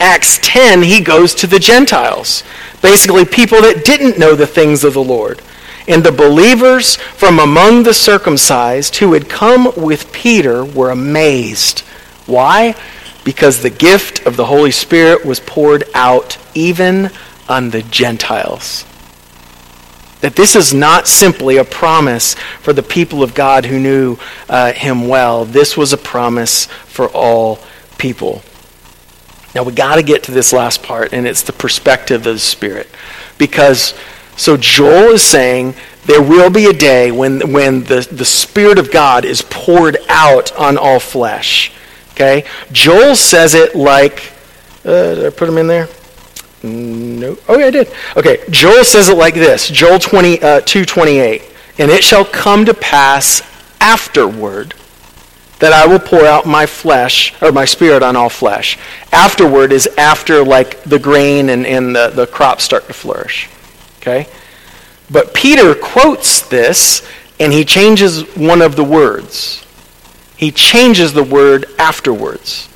Acts 0.00 0.38
10, 0.42 0.82
he 0.82 1.00
goes 1.00 1.34
to 1.36 1.46
the 1.46 1.58
Gentiles. 1.58 2.42
Basically, 2.82 3.24
people 3.24 3.60
that 3.62 3.84
didn't 3.84 4.18
know 4.18 4.34
the 4.34 4.46
things 4.46 4.84
of 4.84 4.94
the 4.94 5.02
Lord. 5.02 5.40
And 5.86 6.02
the 6.02 6.12
believers 6.12 6.96
from 6.96 7.38
among 7.38 7.82
the 7.82 7.94
circumcised 7.94 8.96
who 8.96 9.12
had 9.12 9.28
come 9.28 9.72
with 9.76 10.12
Peter 10.12 10.64
were 10.64 10.90
amazed. 10.90 11.80
Why? 12.26 12.74
Because 13.24 13.60
the 13.60 13.70
gift 13.70 14.26
of 14.26 14.36
the 14.36 14.46
Holy 14.46 14.70
Spirit 14.70 15.24
was 15.24 15.40
poured 15.40 15.84
out 15.94 16.38
even 16.54 17.10
on 17.48 17.70
the 17.70 17.82
Gentiles. 17.82 18.86
That 20.20 20.36
this 20.36 20.56
is 20.56 20.72
not 20.72 21.06
simply 21.06 21.58
a 21.58 21.64
promise 21.64 22.34
for 22.62 22.72
the 22.72 22.82
people 22.82 23.22
of 23.22 23.34
God 23.34 23.66
who 23.66 23.78
knew 23.78 24.16
uh, 24.48 24.72
him 24.72 25.06
well. 25.06 25.44
This 25.44 25.76
was 25.76 25.92
a 25.92 25.98
promise 25.98 26.64
for 26.86 27.08
all 27.08 27.58
people. 27.98 28.42
Now 29.54 29.62
we 29.62 29.72
got 29.72 29.96
to 29.96 30.02
get 30.02 30.24
to 30.24 30.32
this 30.32 30.52
last 30.52 30.82
part, 30.82 31.12
and 31.12 31.26
it's 31.26 31.42
the 31.42 31.52
perspective 31.52 32.26
of 32.26 32.34
the 32.34 32.38
Spirit. 32.38 32.88
Because, 33.38 33.94
so 34.36 34.56
Joel 34.56 35.12
is 35.12 35.22
saying 35.22 35.74
there 36.06 36.22
will 36.22 36.50
be 36.50 36.66
a 36.66 36.72
day 36.72 37.10
when, 37.12 37.52
when 37.52 37.84
the, 37.84 38.06
the 38.10 38.24
Spirit 38.24 38.78
of 38.78 38.90
God 38.90 39.24
is 39.24 39.42
poured 39.42 39.96
out 40.08 40.54
on 40.56 40.76
all 40.76 41.00
flesh. 41.00 41.72
Okay? 42.12 42.44
Joel 42.72 43.14
says 43.16 43.54
it 43.54 43.74
like, 43.74 44.32
uh, 44.84 45.14
did 45.14 45.26
I 45.26 45.30
put 45.30 45.48
him 45.48 45.58
in 45.58 45.66
there? 45.66 45.88
No. 46.62 47.36
Oh, 47.48 47.58
yeah, 47.58 47.66
I 47.66 47.70
did. 47.70 47.92
Okay, 48.16 48.42
Joel 48.50 48.84
says 48.84 49.08
it 49.08 49.18
like 49.18 49.34
this 49.34 49.68
Joel 49.68 49.98
20, 49.98 50.42
uh, 50.42 50.60
2.28. 50.62 51.42
And 51.78 51.90
it 51.90 52.04
shall 52.04 52.24
come 52.24 52.64
to 52.64 52.74
pass 52.74 53.42
afterward 53.80 54.74
that 55.64 55.72
I 55.72 55.86
will 55.86 55.98
pour 55.98 56.26
out 56.26 56.44
my 56.44 56.66
flesh, 56.66 57.34
or 57.40 57.50
my 57.50 57.64
spirit 57.64 58.02
on 58.02 58.16
all 58.16 58.28
flesh. 58.28 58.76
Afterward 59.12 59.72
is 59.72 59.86
after, 59.96 60.44
like, 60.44 60.82
the 60.82 60.98
grain 60.98 61.48
and, 61.48 61.66
and 61.66 61.96
the, 61.96 62.10
the 62.10 62.26
crops 62.26 62.64
start 62.64 62.86
to 62.88 62.92
flourish. 62.92 63.48
Okay? 63.96 64.28
But 65.10 65.32
Peter 65.32 65.74
quotes 65.74 66.42
this, 66.42 67.08
and 67.40 67.50
he 67.50 67.64
changes 67.64 68.24
one 68.36 68.60
of 68.60 68.76
the 68.76 68.84
words. 68.84 69.64
He 70.36 70.50
changes 70.50 71.14
the 71.14 71.24
word 71.24 71.64
afterwards. 71.78 72.68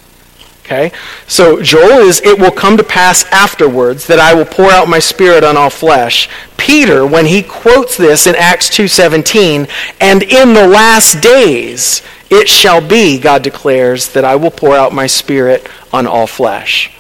Okay? 0.69 0.93
So 1.27 1.63
Joel 1.63 2.07
is, 2.07 2.21
it 2.21 2.39
will 2.39 2.51
come 2.51 2.77
to 2.77 2.85
pass 2.85 3.25
afterwards 3.33 4.07
that 4.07 4.19
I 4.19 4.35
will 4.35 4.45
pour 4.45 4.71
out 4.71 4.87
my 4.87 4.99
spirit 4.99 5.43
on 5.43 5.57
all 5.57 5.71
flesh. 5.71 6.29
Peter, 6.59 7.07
when 7.07 7.25
he 7.25 7.43
quotes 7.43 7.97
this 7.97 8.27
in 8.27 8.37
Acts 8.37 8.69
2.17, 8.69 9.67
and 9.99 10.23
in 10.23 10.53
the 10.53 10.69
last 10.69 11.23
days 11.23 12.03
it 12.29 12.51
shall 12.51 12.87
be, 12.87 13.19
God 13.19 13.43
declares, 13.43 14.13
that 14.13 14.27
I 14.27 14.37
will 14.37 14.51
pour 14.51 14.77
out 14.77 14.93
my 14.93 15.07
spirit 15.07 15.67
on 15.91 16.07
all 16.07 16.27
flesh. 16.27 16.95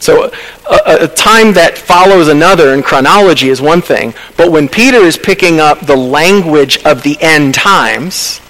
So 0.00 0.32
a, 0.68 1.04
a, 1.04 1.06
time 1.06 1.52
that 1.52 1.78
follows 1.78 2.26
another 2.26 2.74
in 2.74 2.82
chronology 2.82 3.50
is 3.50 3.62
one 3.62 3.80
thing, 3.80 4.14
but 4.36 4.50
when 4.50 4.68
Peter 4.68 4.96
is 4.96 5.16
picking 5.16 5.60
up 5.60 5.78
the 5.86 5.94
language 5.96 6.84
of 6.84 7.04
the 7.04 7.16
end 7.20 7.54
times, 7.54 8.40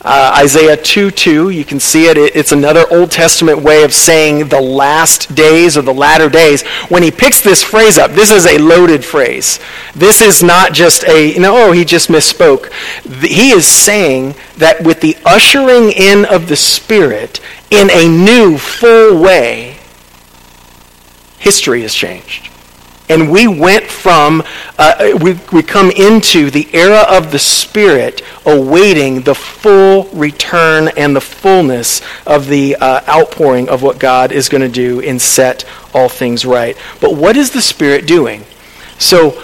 uh, 0.00 0.36
Isaiah 0.38 0.76
2 0.76 1.10
2, 1.10 1.50
you 1.50 1.64
can 1.64 1.80
see 1.80 2.06
it. 2.06 2.16
It's 2.16 2.52
another 2.52 2.84
Old 2.90 3.10
Testament 3.10 3.62
way 3.62 3.82
of 3.82 3.92
saying 3.92 4.48
the 4.48 4.60
last 4.60 5.34
days 5.34 5.76
or 5.76 5.82
the 5.82 5.92
latter 5.92 6.28
days. 6.28 6.62
When 6.88 7.02
he 7.02 7.10
picks 7.10 7.40
this 7.40 7.64
phrase 7.64 7.98
up, 7.98 8.12
this 8.12 8.30
is 8.30 8.46
a 8.46 8.58
loaded 8.58 9.04
phrase. 9.04 9.58
This 9.96 10.20
is 10.20 10.40
not 10.40 10.72
just 10.72 11.02
a, 11.04 11.32
you 11.32 11.40
know, 11.40 11.68
oh, 11.68 11.72
he 11.72 11.84
just 11.84 12.10
misspoke. 12.10 12.72
He 13.22 13.50
is 13.50 13.66
saying 13.66 14.36
that 14.58 14.84
with 14.84 15.00
the 15.00 15.16
ushering 15.24 15.90
in 15.90 16.24
of 16.26 16.48
the 16.48 16.56
Spirit 16.56 17.40
in 17.70 17.90
a 17.90 18.08
new, 18.08 18.56
full 18.56 19.20
way, 19.20 19.78
history 21.38 21.82
has 21.82 21.92
changed. 21.92 22.50
And 23.08 23.30
we 23.30 23.48
went 23.48 23.86
from, 23.86 24.42
uh, 24.78 25.18
we, 25.20 25.38
we 25.52 25.62
come 25.62 25.90
into 25.90 26.50
the 26.50 26.68
era 26.74 27.04
of 27.08 27.32
the 27.32 27.38
Spirit, 27.38 28.22
awaiting 28.44 29.22
the 29.22 29.34
full 29.34 30.04
return 30.12 30.88
and 30.96 31.16
the 31.16 31.20
fullness 31.20 32.02
of 32.26 32.46
the 32.46 32.76
uh, 32.76 33.00
outpouring 33.08 33.68
of 33.68 33.82
what 33.82 33.98
God 33.98 34.30
is 34.30 34.48
going 34.48 34.60
to 34.60 34.68
do 34.68 35.00
and 35.00 35.20
set 35.20 35.64
all 35.94 36.08
things 36.08 36.44
right. 36.44 36.76
But 37.00 37.14
what 37.14 37.36
is 37.36 37.50
the 37.50 37.62
Spirit 37.62 38.06
doing? 38.06 38.44
So, 38.98 39.42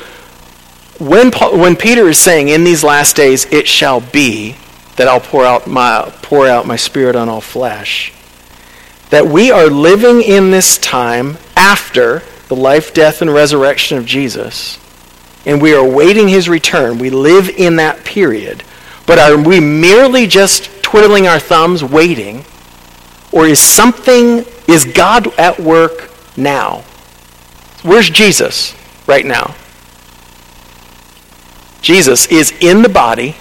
when, 0.99 1.31
Paul, 1.31 1.59
when 1.59 1.75
Peter 1.75 2.07
is 2.09 2.19
saying, 2.19 2.49
in 2.49 2.65
these 2.65 2.85
last 2.85 3.17
days 3.17 3.47
it 3.47 3.67
shall 3.67 4.01
be 4.01 4.57
that 4.97 5.09
I'll 5.09 5.21
pour 5.21 5.45
out 5.45 5.67
my, 5.67 6.13
pour 6.23 6.47
out 6.47 6.67
my 6.67 6.77
Spirit 6.77 7.17
on 7.17 7.29
all 7.29 7.41
flesh, 7.41 8.13
that 9.11 9.27
we 9.27 9.51
are 9.51 9.67
living 9.67 10.23
in 10.23 10.51
this 10.51 10.79
time 10.79 11.39
after 11.57 12.23
the 12.49 12.57
life, 12.57 12.95
death, 12.95 13.23
and 13.23 13.33
resurrection 13.33 13.99
of 13.99 14.07
Jesus, 14.07 14.79
and 15.47 15.61
we 15.61 15.75
are 15.75 15.85
awaiting 15.85 16.29
his 16.29 16.49
return, 16.49 16.99
we 16.99 17.11
live 17.11 17.49
in 17.49 17.77
that 17.77 18.05
period, 18.05 18.63
but 19.07 19.19
are 19.19 19.37
we 19.37 19.61
merely 19.61 20.27
just 20.27 20.71
twiddling 20.83 21.27
our 21.27 21.39
thumbs 21.39 21.85
waiting? 21.85 22.45
Or 23.33 23.47
is 23.47 23.59
something, 23.59 24.45
is 24.69 24.85
God 24.85 25.27
at 25.39 25.59
work 25.59 26.11
now? 26.37 26.85
Where's 27.83 28.09
Jesus 28.09 28.75
right 29.07 29.27
now? 29.27 29.55
Jesus 31.83 32.27
is 32.27 32.53
in 32.61 32.81
the 32.83 32.89
body, 32.89 33.37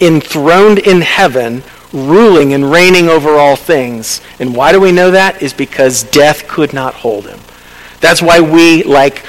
enthroned 0.00 0.78
in 0.78 1.00
heaven, 1.00 1.64
ruling 1.92 2.54
and 2.54 2.70
reigning 2.70 3.08
over 3.08 3.30
all 3.30 3.56
things. 3.56 4.20
And 4.38 4.54
why 4.54 4.70
do 4.70 4.80
we 4.80 4.92
know 4.92 5.10
that? 5.10 5.42
Is 5.42 5.52
because 5.52 6.04
death 6.04 6.46
could 6.46 6.72
not 6.72 6.94
hold 6.94 7.26
him. 7.26 7.40
That's 8.02 8.20
why 8.20 8.40
we 8.40 8.82
like 8.82 9.24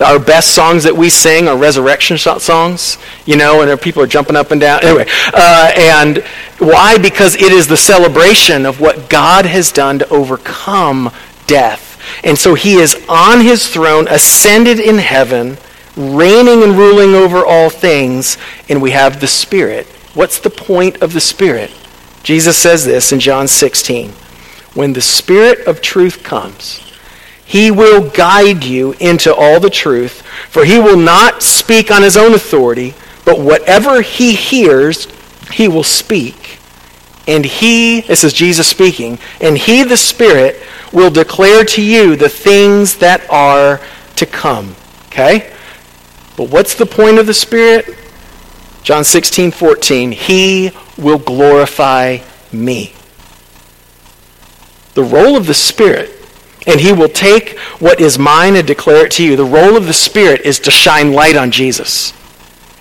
our 0.00 0.18
best 0.18 0.54
songs 0.54 0.84
that 0.84 0.94
we 0.94 1.08
sing 1.08 1.48
are 1.48 1.56
resurrection 1.56 2.18
songs, 2.18 2.98
you 3.24 3.36
know, 3.36 3.62
and 3.62 3.80
people 3.80 4.02
are 4.02 4.06
jumping 4.06 4.36
up 4.36 4.50
and 4.50 4.60
down. 4.60 4.84
Anyway, 4.84 5.06
uh, 5.32 5.72
and 5.74 6.18
why? 6.58 6.98
Because 6.98 7.34
it 7.34 7.52
is 7.52 7.66
the 7.66 7.76
celebration 7.76 8.66
of 8.66 8.80
what 8.80 9.08
God 9.08 9.46
has 9.46 9.72
done 9.72 9.98
to 10.00 10.08
overcome 10.10 11.10
death. 11.46 11.98
And 12.22 12.38
so 12.38 12.54
he 12.54 12.74
is 12.74 12.94
on 13.08 13.40
his 13.40 13.68
throne, 13.68 14.06
ascended 14.08 14.80
in 14.80 14.98
heaven, 14.98 15.56
reigning 15.96 16.62
and 16.62 16.76
ruling 16.76 17.14
over 17.14 17.46
all 17.46 17.70
things, 17.70 18.36
and 18.68 18.82
we 18.82 18.90
have 18.90 19.20
the 19.20 19.26
Spirit. 19.26 19.86
What's 20.14 20.38
the 20.38 20.50
point 20.50 21.02
of 21.02 21.14
the 21.14 21.20
Spirit? 21.20 21.70
Jesus 22.22 22.58
says 22.58 22.84
this 22.84 23.12
in 23.12 23.20
John 23.20 23.48
16. 23.48 24.10
When 24.74 24.92
the 24.92 25.00
Spirit 25.00 25.66
of 25.66 25.80
truth 25.80 26.22
comes, 26.22 26.85
he 27.46 27.70
will 27.70 28.10
guide 28.10 28.64
you 28.64 28.92
into 28.98 29.32
all 29.32 29.60
the 29.60 29.70
truth, 29.70 30.22
for 30.50 30.64
he 30.64 30.80
will 30.80 30.96
not 30.96 31.44
speak 31.44 31.92
on 31.92 32.02
his 32.02 32.16
own 32.16 32.34
authority, 32.34 32.92
but 33.24 33.38
whatever 33.38 34.02
he 34.02 34.34
hears, 34.34 35.06
he 35.52 35.68
will 35.68 35.84
speak. 35.84 36.58
And 37.28 37.44
he, 37.44 38.00
this 38.00 38.24
is 38.24 38.32
Jesus 38.32 38.68
speaking, 38.68 39.20
and 39.40 39.56
he, 39.56 39.84
the 39.84 39.96
Spirit, 39.96 40.60
will 40.92 41.10
declare 41.10 41.64
to 41.64 41.82
you 41.82 42.16
the 42.16 42.28
things 42.28 42.96
that 42.96 43.28
are 43.30 43.80
to 44.16 44.26
come. 44.26 44.74
Okay? 45.06 45.52
But 46.36 46.50
what's 46.50 46.74
the 46.74 46.86
point 46.86 47.18
of 47.18 47.26
the 47.26 47.34
Spirit? 47.34 47.96
John 48.82 49.04
16, 49.04 49.52
14. 49.52 50.12
He 50.12 50.72
will 50.98 51.18
glorify 51.18 52.18
me. 52.52 52.92
The 54.94 55.04
role 55.04 55.36
of 55.36 55.46
the 55.46 55.54
Spirit 55.54 56.15
and 56.66 56.80
he 56.80 56.92
will 56.92 57.08
take 57.08 57.58
what 57.78 58.00
is 58.00 58.18
mine 58.18 58.56
and 58.56 58.66
declare 58.66 59.06
it 59.06 59.12
to 59.12 59.24
you. 59.24 59.36
The 59.36 59.44
role 59.44 59.76
of 59.76 59.86
the 59.86 59.92
Spirit 59.92 60.42
is 60.42 60.58
to 60.60 60.70
shine 60.70 61.12
light 61.12 61.36
on 61.36 61.50
Jesus. 61.50 62.12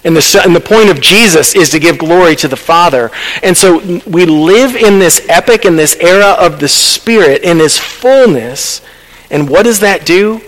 And 0.03 0.15
the, 0.15 0.41
and 0.43 0.55
the 0.55 0.59
point 0.59 0.89
of 0.89 1.01
Jesus 1.01 1.55
is 1.55 1.71
to 1.71 1.79
give 1.79 1.97
glory 1.97 2.35
to 2.37 2.47
the 2.47 2.55
Father. 2.55 3.09
And 3.41 3.57
so 3.57 3.79
we 4.05 4.25
live 4.25 4.75
in 4.75 4.99
this 4.99 5.25
epic, 5.29 5.65
in 5.65 5.75
this 5.75 5.95
era 5.95 6.35
of 6.39 6.59
the 6.59 6.67
Spirit, 6.67 7.41
in 7.41 7.57
His 7.57 7.79
fullness. 7.79 8.81
And 9.31 9.49
what 9.49 9.63
does 9.63 9.79
that 9.79 10.05
do? 10.05 10.41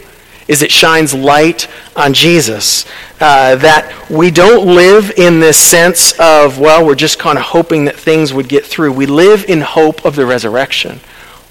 Is 0.48 0.62
it 0.62 0.72
shines 0.72 1.14
light 1.14 1.68
on 1.96 2.14
Jesus. 2.14 2.86
Uh, 3.20 3.56
that 3.56 4.10
we 4.10 4.30
don't 4.30 4.68
live 4.68 5.12
in 5.18 5.40
this 5.40 5.58
sense 5.58 6.14
of, 6.20 6.60
well, 6.60 6.86
we're 6.86 6.96
just 6.96 7.18
kind 7.18 7.38
of 7.38 7.44
hoping 7.44 7.86
that 7.86 7.96
things 7.96 8.32
would 8.32 8.48
get 8.48 8.64
through. 8.64 8.94
We 8.94 9.08
live 9.08 9.44
in 9.46 9.62
hope 9.62 10.06
of 10.06 10.16
the 10.16 10.26
resurrection. 10.26 11.00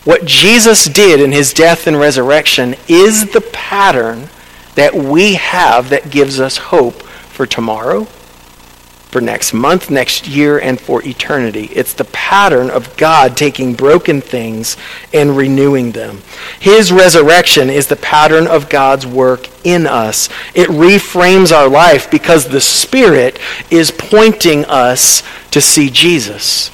What 0.07 0.25
Jesus 0.25 0.85
did 0.85 1.19
in 1.19 1.33
his 1.33 1.53
death 1.53 1.89
and 1.89 1.99
resurrection 1.99 2.77
is 2.87 3.33
the 3.33 3.41
pattern 3.41 4.29
that 4.77 4.95
we 4.95 5.35
have 5.35 5.89
that 5.89 6.11
gives 6.11 6.39
us 6.39 6.57
hope 6.57 7.03
for 7.03 7.45
tomorrow, 7.45 8.05
for 8.05 9.21
next 9.21 9.53
month, 9.53 9.91
next 9.91 10.29
year, 10.29 10.61
and 10.61 10.81
for 10.81 11.03
eternity. 11.03 11.65
It's 11.73 11.93
the 11.93 12.05
pattern 12.05 12.71
of 12.71 12.97
God 12.97 13.37
taking 13.37 13.75
broken 13.75 14.21
things 14.21 14.77
and 15.13 15.37
renewing 15.37 15.91
them. 15.91 16.23
His 16.61 16.93
resurrection 16.93 17.69
is 17.69 17.89
the 17.89 17.97
pattern 17.97 18.47
of 18.47 18.69
God's 18.69 19.09
work 19.09 19.49
in 19.67 19.89
us. 19.89 20.29
It 20.55 20.69
reframes 20.69 21.51
our 21.51 21.69
life 21.69 22.13
because 22.13 22.47
the 22.47 22.61
Spirit 22.61 23.41
is 23.73 23.91
pointing 23.91 24.67
us 24.67 25.25
to 25.51 25.61
see 25.61 25.91
Jesus. 25.91 26.71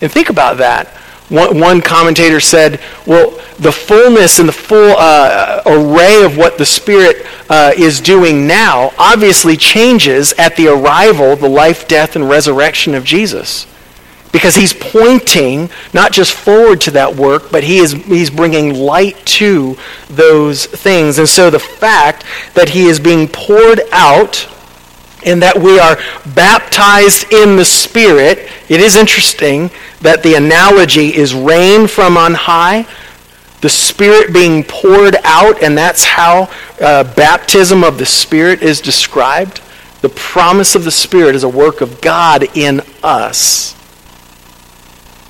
And 0.00 0.10
think 0.10 0.30
about 0.30 0.56
that. 0.56 0.96
One, 1.32 1.58
one 1.58 1.80
commentator 1.80 2.40
said, 2.40 2.78
well, 3.06 3.30
the 3.58 3.72
fullness 3.72 4.38
and 4.38 4.46
the 4.46 4.52
full 4.52 4.94
uh, 4.98 5.62
array 5.64 6.24
of 6.24 6.36
what 6.36 6.58
the 6.58 6.66
Spirit 6.66 7.26
uh, 7.48 7.72
is 7.74 8.02
doing 8.02 8.46
now 8.46 8.92
obviously 8.98 9.56
changes 9.56 10.34
at 10.34 10.56
the 10.56 10.68
arrival, 10.68 11.34
the 11.34 11.48
life, 11.48 11.88
death, 11.88 12.16
and 12.16 12.28
resurrection 12.28 12.94
of 12.94 13.04
Jesus. 13.04 13.66
Because 14.30 14.56
he's 14.56 14.74
pointing 14.74 15.70
not 15.94 16.12
just 16.12 16.34
forward 16.34 16.82
to 16.82 16.90
that 16.90 17.16
work, 17.16 17.50
but 17.50 17.64
he 17.64 17.78
is, 17.78 17.92
he's 17.92 18.28
bringing 18.28 18.74
light 18.74 19.16
to 19.24 19.78
those 20.08 20.66
things. 20.66 21.18
And 21.18 21.28
so 21.28 21.48
the 21.48 21.58
fact 21.58 22.24
that 22.52 22.68
he 22.68 22.84
is 22.84 23.00
being 23.00 23.26
poured 23.26 23.80
out 23.90 24.48
in 25.24 25.40
that 25.40 25.56
we 25.56 25.78
are 25.78 25.98
baptized 26.34 27.32
in 27.32 27.56
the 27.56 27.64
Spirit. 27.64 28.50
It 28.68 28.80
is 28.80 28.96
interesting 28.96 29.70
that 30.00 30.22
the 30.22 30.34
analogy 30.34 31.14
is 31.14 31.34
rain 31.34 31.86
from 31.86 32.16
on 32.16 32.34
high, 32.34 32.86
the 33.60 33.68
Spirit 33.68 34.32
being 34.32 34.64
poured 34.64 35.16
out, 35.24 35.62
and 35.62 35.78
that's 35.78 36.04
how 36.04 36.50
uh, 36.80 37.04
baptism 37.14 37.84
of 37.84 37.98
the 37.98 38.06
Spirit 38.06 38.62
is 38.62 38.80
described. 38.80 39.60
The 40.00 40.08
promise 40.08 40.74
of 40.74 40.84
the 40.84 40.90
Spirit 40.90 41.36
is 41.36 41.44
a 41.44 41.48
work 41.48 41.80
of 41.80 42.00
God 42.00 42.44
in 42.56 42.82
us. 43.02 43.76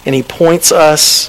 And 0.07 0.15
He 0.15 0.23
points 0.23 0.73
us 0.73 1.29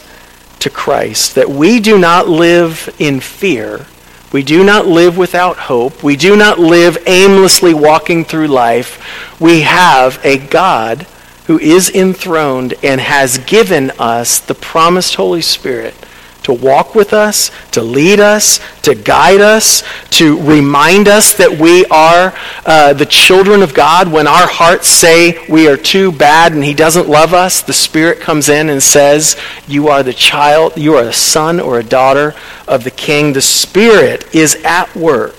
to 0.59 0.70
Christ, 0.70 1.36
that 1.36 1.49
we 1.49 1.82
do 1.82 1.97
not 1.97 2.30
live 2.30 2.95
in 2.97 3.20
fear 3.20 3.86
we 4.34 4.44
do 4.44 4.64
not 4.64 4.88
live 4.88 5.16
without 5.16 5.58
hope. 5.58 6.04
We 6.04 6.18
do 6.18 6.36
not 6.36 6.60
live 6.60 6.98
aimlessly 7.06 7.74
walking 7.74 8.26
through 8.26 8.48
life. 8.48 9.40
We 9.40 9.62
have 9.62 10.20
a 10.26 10.38
God 10.38 11.06
who 11.46 11.60
is 11.60 11.90
enthroned 11.90 12.74
and 12.84 13.00
has 13.00 13.38
given 13.38 13.92
us 13.92 14.40
the 14.40 14.56
promised 14.56 15.16
Holy 15.16 15.42
Spirit 15.42 15.94
to 16.44 16.54
walk 16.54 16.96
with 16.96 17.14
us, 17.14 17.52
to 17.72 17.82
lead 17.82 18.20
us, 18.20 18.60
to 18.82 18.96
guide 18.96 19.41
us, 19.41 19.84
to 20.12 20.39
remind 20.41 21.08
us 21.08 21.34
that 21.34 21.60
we 21.60 21.86
are 21.86 22.34
uh, 22.66 22.94
the 22.94 23.06
children 23.06 23.62
of 23.62 23.74
God. 23.74 24.12
When 24.12 24.28
our 24.28 24.48
hearts 24.48 24.88
say 24.88 25.46
we 25.48 25.68
are 25.68 25.78
too 25.78 26.12
bad 26.12 26.54
and 26.54 26.64
He 26.64 26.74
doesn't 26.74 27.10
love 27.10 27.34
us, 27.34 27.62
the 27.62 27.74
Spirit 27.74 28.20
comes 28.20 28.50
in 28.50 28.70
and 28.70 28.82
says, 28.82 29.38
You 29.68 29.88
are 29.88 30.04
the 30.04 30.14
child, 30.14 30.78
you 30.78 30.96
are 30.96 31.06
a 31.06 31.14
son 31.14 31.60
or 31.60 31.80
a 31.80 31.84
daughter 31.84 32.36
of 32.68 32.84
the 32.84 32.91
King. 32.91 33.34
The 33.34 33.41
Spirit 33.41 34.34
is 34.36 34.56
at 34.64 34.94
work 34.96 35.36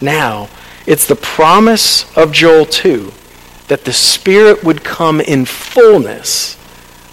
now. 0.00 0.48
It's 0.86 1.06
the 1.06 1.16
promise 1.16 2.16
of 2.16 2.32
Joel 2.32 2.66
2 2.66 3.12
that 3.68 3.84
the 3.84 3.92
Spirit 3.92 4.64
would 4.64 4.82
come 4.82 5.20
in 5.20 5.44
fullness 5.44 6.56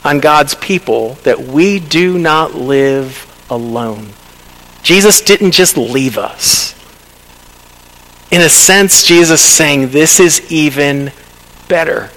on 0.08 0.22
God's 0.22 0.56
people 0.56 1.16
that 1.24 1.38
we 1.38 1.80
do 1.80 2.18
not 2.18 2.56
live 2.56 3.26
alone. 3.50 4.08
Jesus 4.82 5.20
didn't 5.20 5.52
just 5.52 5.76
leave 5.76 6.18
us. 6.18 6.74
In 8.32 8.40
a 8.40 8.48
sense, 8.48 9.04
Jesus 9.04 9.42
saying, 9.42 9.90
This 9.90 10.22
is 10.22 10.50
even 10.50 11.12
better 11.68 12.10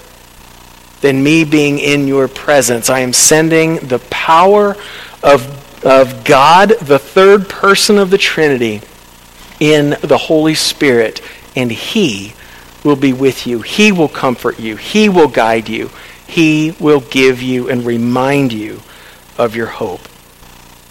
than 1.01 1.21
me 1.21 1.43
being 1.43 1.79
in 1.79 2.07
your 2.07 2.29
presence. 2.29 2.89
I 2.89 2.99
am 2.99 3.11
sending 3.11 3.75
the 3.75 3.99
power 4.09 4.77
of, 5.21 5.85
of 5.85 6.23
God, 6.23 6.69
the 6.79 6.99
third 6.99 7.49
person 7.49 7.97
of 7.97 8.09
the 8.09 8.17
Trinity, 8.17 8.81
in 9.59 9.97
the 10.01 10.17
Holy 10.17 10.55
Spirit, 10.55 11.21
and 11.57 11.69
He 11.69 12.33
will 12.85 12.95
be 12.95 13.11
with 13.11 13.45
you. 13.45 13.61
He 13.61 13.91
will 13.91 14.07
comfort 14.07 14.59
you. 14.61 14.77
He 14.77 15.09
will 15.09 15.27
guide 15.27 15.67
you. 15.67 15.89
He 16.31 16.71
will 16.79 17.01
give 17.01 17.41
you 17.41 17.67
and 17.67 17.85
remind 17.85 18.53
you 18.53 18.79
of 19.37 19.53
your 19.53 19.67
hope. 19.67 19.99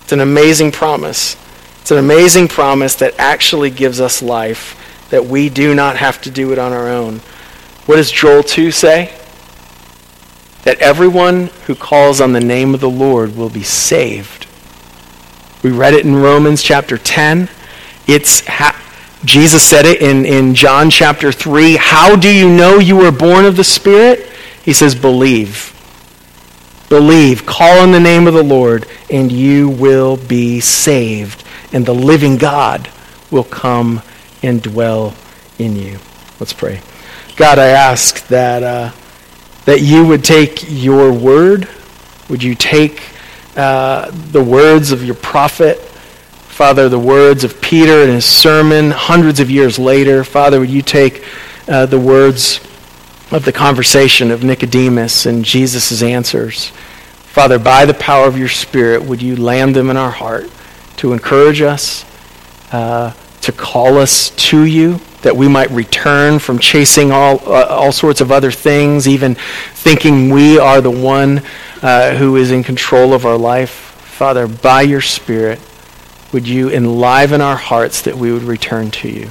It's 0.03 0.12
an 0.12 0.20
amazing 0.20 0.70
promise. 0.70 1.34
It's 1.80 1.91
an 1.91 1.97
amazing 1.97 2.49
promise 2.49 2.97
that 2.97 3.14
actually 3.18 3.70
gives 3.70 4.03
us 4.03 4.20
life, 4.20 5.09
that 5.09 5.24
we 5.24 5.49
do 5.49 5.74
not 5.74 5.97
have 5.97 6.20
to 6.22 6.30
do 6.30 6.53
it 6.53 6.59
on 6.59 6.74
our 6.74 6.91
own. 6.91 7.20
What 7.86 7.97
does 7.97 8.11
Joel 8.11 8.43
2 8.43 8.70
say? 8.70 9.18
That 10.64 10.78
everyone 10.82 11.47
who 11.66 11.74
calls 11.74 12.20
on 12.20 12.34
the 12.34 12.41
name 12.41 12.74
of 12.74 12.80
the 12.80 12.91
Lord 12.91 13.34
will 13.34 13.49
be 13.49 13.62
saved. 13.62 14.47
We 15.62 15.70
read 15.70 15.95
it 15.95 16.05
in 16.05 16.16
Romans 16.16 16.62
chapter 16.62 16.99
10. 16.99 17.49
It's 18.07 18.47
ha- 18.47 18.78
Jesus 19.24 19.62
said 19.62 19.86
it 19.86 20.03
in, 20.03 20.26
in 20.26 20.55
John 20.55 20.91
chapter 20.91 21.32
3. 21.32 21.76
How 21.76 22.14
do 22.14 22.30
you 22.30 22.55
know 22.55 22.78
you 22.78 22.97
were 22.97 23.11
born 23.11 23.47
of 23.47 23.57
the 23.57 23.64
Spirit? 23.64 24.26
He 24.65 24.73
says, 24.73 24.95
believe. 24.95 25.77
Believe. 26.89 27.47
Call 27.47 27.81
on 27.81 27.93
the 27.93 28.01
name 28.01 28.27
of 28.27 28.35
the 28.35 28.43
Lord, 28.43 28.87
and 29.11 29.31
you 29.31 29.69
will 29.69 30.17
be 30.17 30.61
saved. 30.61 31.45
And 31.73 31.87
the 31.87 31.95
living 31.95 32.37
God 32.37 32.91
will 33.31 33.45
come 33.45 34.03
and 34.43 34.63
dwell 34.63 35.15
in 35.59 35.77
you. 35.77 35.99
Let's 36.39 36.53
pray. 36.53 36.81
God, 37.37 37.59
I 37.59 37.69
ask 37.69 38.27
that, 38.29 38.63
uh, 38.63 38.93
that 39.65 39.81
you 39.81 40.07
would 40.07 40.25
take 40.25 40.65
your 40.69 41.13
word. 41.13 41.69
Would 42.29 42.43
you 42.43 42.55
take 42.55 43.03
uh, 43.57 44.11
the 44.33 44.43
words 44.43 44.93
of 44.93 45.05
your 45.05 45.15
prophet? 45.15 45.79
Father, 45.79 46.89
the 46.89 46.99
words 46.99 47.45
of 47.45 47.61
Peter 47.63 48.03
in 48.03 48.11
his 48.11 48.27
sermon 48.27 48.91
hundreds 48.91 49.41
of 49.41 49.51
years 49.51 49.79
later. 49.79 50.25
Father, 50.25 50.61
would 50.61 50.71
you 50.71 50.83
take 50.83 51.25
uh, 51.69 51.87
the 51.87 51.99
words 51.99 52.61
of 53.31 53.45
the 53.45 53.53
conversation 53.53 54.31
of 54.31 54.43
Nicodemus 54.43 55.24
and 55.24 55.45
Jesus' 55.45 56.03
answers. 56.03 56.72
Father, 57.31 57.61
by 57.61 57.87
the 57.87 57.95
power 57.95 58.26
of 58.26 58.37
your 58.37 58.49
Spirit, 58.49 59.05
would 59.05 59.22
you 59.22 59.37
land 59.37 59.76
them 59.76 59.89
in 59.89 59.97
our 59.97 60.11
heart 60.11 60.51
to 60.97 61.12
encourage 61.12 61.61
us, 61.61 62.05
uh, 62.72 63.12
to 63.43 63.53
call 63.53 63.99
us 63.99 64.31
to 64.31 64.64
you, 64.64 65.01
that 65.22 65.37
we 65.37 65.47
might 65.47 65.70
return 65.70 66.39
from 66.39 66.59
chasing 66.59 67.12
all, 67.12 67.39
uh, 67.47 67.66
all 67.66 67.93
sorts 67.93 68.20
of 68.20 68.33
other 68.33 68.51
things, 68.51 69.07
even 69.07 69.37
thinking 69.74 70.31
we 70.31 70.59
are 70.59 70.81
the 70.81 70.91
one 70.91 71.43
uh, 71.83 72.16
who 72.16 72.37
is 72.37 72.51
in 72.51 72.64
control 72.64 73.14
of 73.14 73.24
our 73.24 73.39
life. 73.39 73.70
Father, 73.70 74.49
by 74.49 74.83
your 74.83 75.01
Spirit, 75.01 75.61
would 76.33 76.49
you 76.49 76.68
enliven 76.70 77.41
our 77.41 77.57
hearts 77.57 78.03
that 78.03 78.16
we 78.16 78.33
would 78.33 78.43
return 78.43 78.91
to 78.91 79.09
you? 79.09 79.31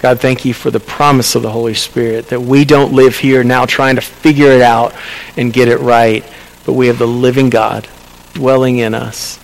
God, 0.00 0.18
thank 0.18 0.46
you 0.46 0.54
for 0.54 0.70
the 0.70 0.80
promise 0.80 1.34
of 1.34 1.42
the 1.42 1.50
Holy 1.50 1.74
Spirit 1.74 2.28
that 2.28 2.40
we 2.40 2.64
don't 2.64 2.94
live 2.94 3.16
here 3.18 3.44
now 3.44 3.66
trying 3.66 3.96
to 3.96 4.00
figure 4.00 4.50
it 4.50 4.62
out 4.62 4.94
and 5.36 5.52
get 5.52 5.68
it 5.68 5.78
right, 5.78 6.24
but 6.64 6.72
we 6.72 6.86
have 6.86 6.98
the 6.98 7.06
living 7.06 7.50
God 7.50 7.86
dwelling 8.32 8.78
in 8.78 8.94
us 8.94 9.38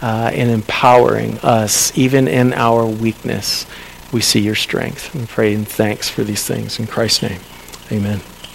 uh, 0.00 0.30
and 0.32 0.50
empowering 0.50 1.38
us, 1.40 1.96
even 1.96 2.26
in 2.26 2.54
our 2.54 2.86
weakness. 2.86 3.66
We 4.10 4.22
see 4.22 4.40
your 4.40 4.54
strength. 4.54 5.14
We 5.14 5.26
pray 5.26 5.52
and 5.54 5.68
thanks 5.68 6.08
for 6.08 6.24
these 6.24 6.44
things. 6.46 6.78
In 6.78 6.86
Christ's 6.86 7.22
name, 7.24 7.40
amen. 7.92 8.20